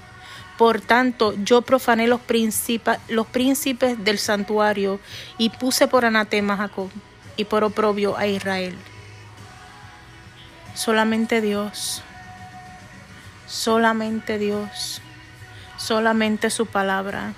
Por 0.58 0.82
tanto, 0.82 1.34
yo 1.44 1.62
profané 1.62 2.08
los, 2.08 2.22
príncipes 2.22 4.04
del 4.04 4.20
santuario 4.20 5.00
y 5.38 5.50
puse 5.50 5.88
por 5.88 6.06
anatema 6.06 6.54
a 6.54 6.58
Jacob 6.58 6.90
y 7.38 7.46
por 7.46 7.64
oprobio 7.64 8.18
a 8.18 8.28
Israel. 8.28 8.76
Solamente 10.76 11.42
Dios, 11.42 12.04
solamente 13.48 14.38
Dios, 14.38 15.02
solamente 15.78 16.50
su 16.50 16.66
palabra 16.66 17.34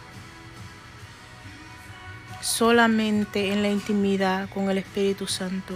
solamente 2.46 3.52
en 3.52 3.64
la 3.64 3.70
intimidad 3.70 4.48
con 4.50 4.70
el 4.70 4.78
Espíritu 4.78 5.26
Santo. 5.26 5.74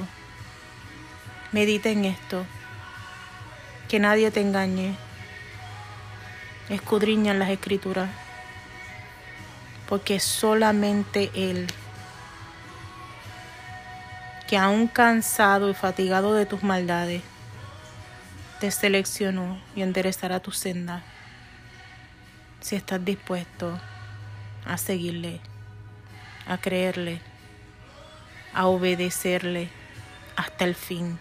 Medita 1.51 1.89
en 1.89 2.05
esto, 2.05 2.45
que 3.88 3.99
nadie 3.99 4.29
te 4.29 4.41
engañe. 4.41 4.95
Escudriña 6.69 7.34
las 7.34 7.49
escrituras, 7.49 8.12
porque 9.88 10.19
solamente 10.19 11.32
Él, 11.34 11.65
que 14.47 14.55
aún 14.55 14.88
cansado 14.88 15.71
y 15.71 15.73
fatigado 15.73 16.36
de 16.36 16.45
tus 16.45 16.62
maldades, 16.62 17.23
te 18.60 18.69
seleccionó 18.69 19.60
y 19.75 19.82
enderezará 19.82 20.39
tu 20.39 20.51
senda 20.51 21.01
si 22.62 22.75
estás 22.75 23.03
dispuesto 23.03 23.79
a 24.65 24.77
seguirle 24.77 25.41
a 26.47 26.58
creerle, 26.58 27.21
a 28.54 28.67
obedecerle 28.67 29.69
hasta 30.36 30.65
el 30.65 30.75
fin. 30.75 31.19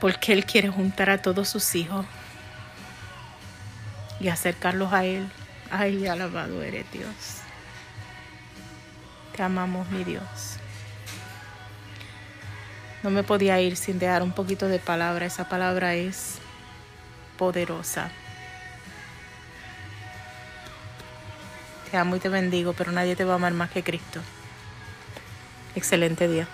Porque 0.00 0.32
Él 0.32 0.44
quiere 0.44 0.68
juntar 0.68 1.10
a 1.10 1.22
todos 1.22 1.48
sus 1.48 1.74
hijos 1.74 2.06
y 4.20 4.28
acercarlos 4.28 4.92
a 4.92 5.04
Él. 5.04 5.28
Ay, 5.70 6.06
alabado 6.06 6.62
eres 6.62 6.90
Dios. 6.92 7.40
Te 9.34 9.42
amamos, 9.42 9.88
mi 9.90 10.04
Dios. 10.04 10.58
No 13.02 13.10
me 13.10 13.22
podía 13.22 13.60
ir 13.60 13.76
sin 13.76 13.98
dejar 13.98 14.22
un 14.22 14.32
poquito 14.32 14.68
de 14.68 14.78
palabra. 14.78 15.26
Esa 15.26 15.48
palabra 15.48 15.94
es 15.94 16.38
poderosa. 17.36 18.10
Amo 21.96 22.16
y 22.16 22.20
te 22.20 22.28
bendigo, 22.28 22.72
pero 22.72 22.92
nadie 22.92 23.16
te 23.16 23.24
va 23.24 23.32
a 23.32 23.36
amar 23.36 23.52
más 23.52 23.70
que 23.70 23.82
Cristo. 23.82 24.20
Excelente 25.74 26.28
día. 26.28 26.48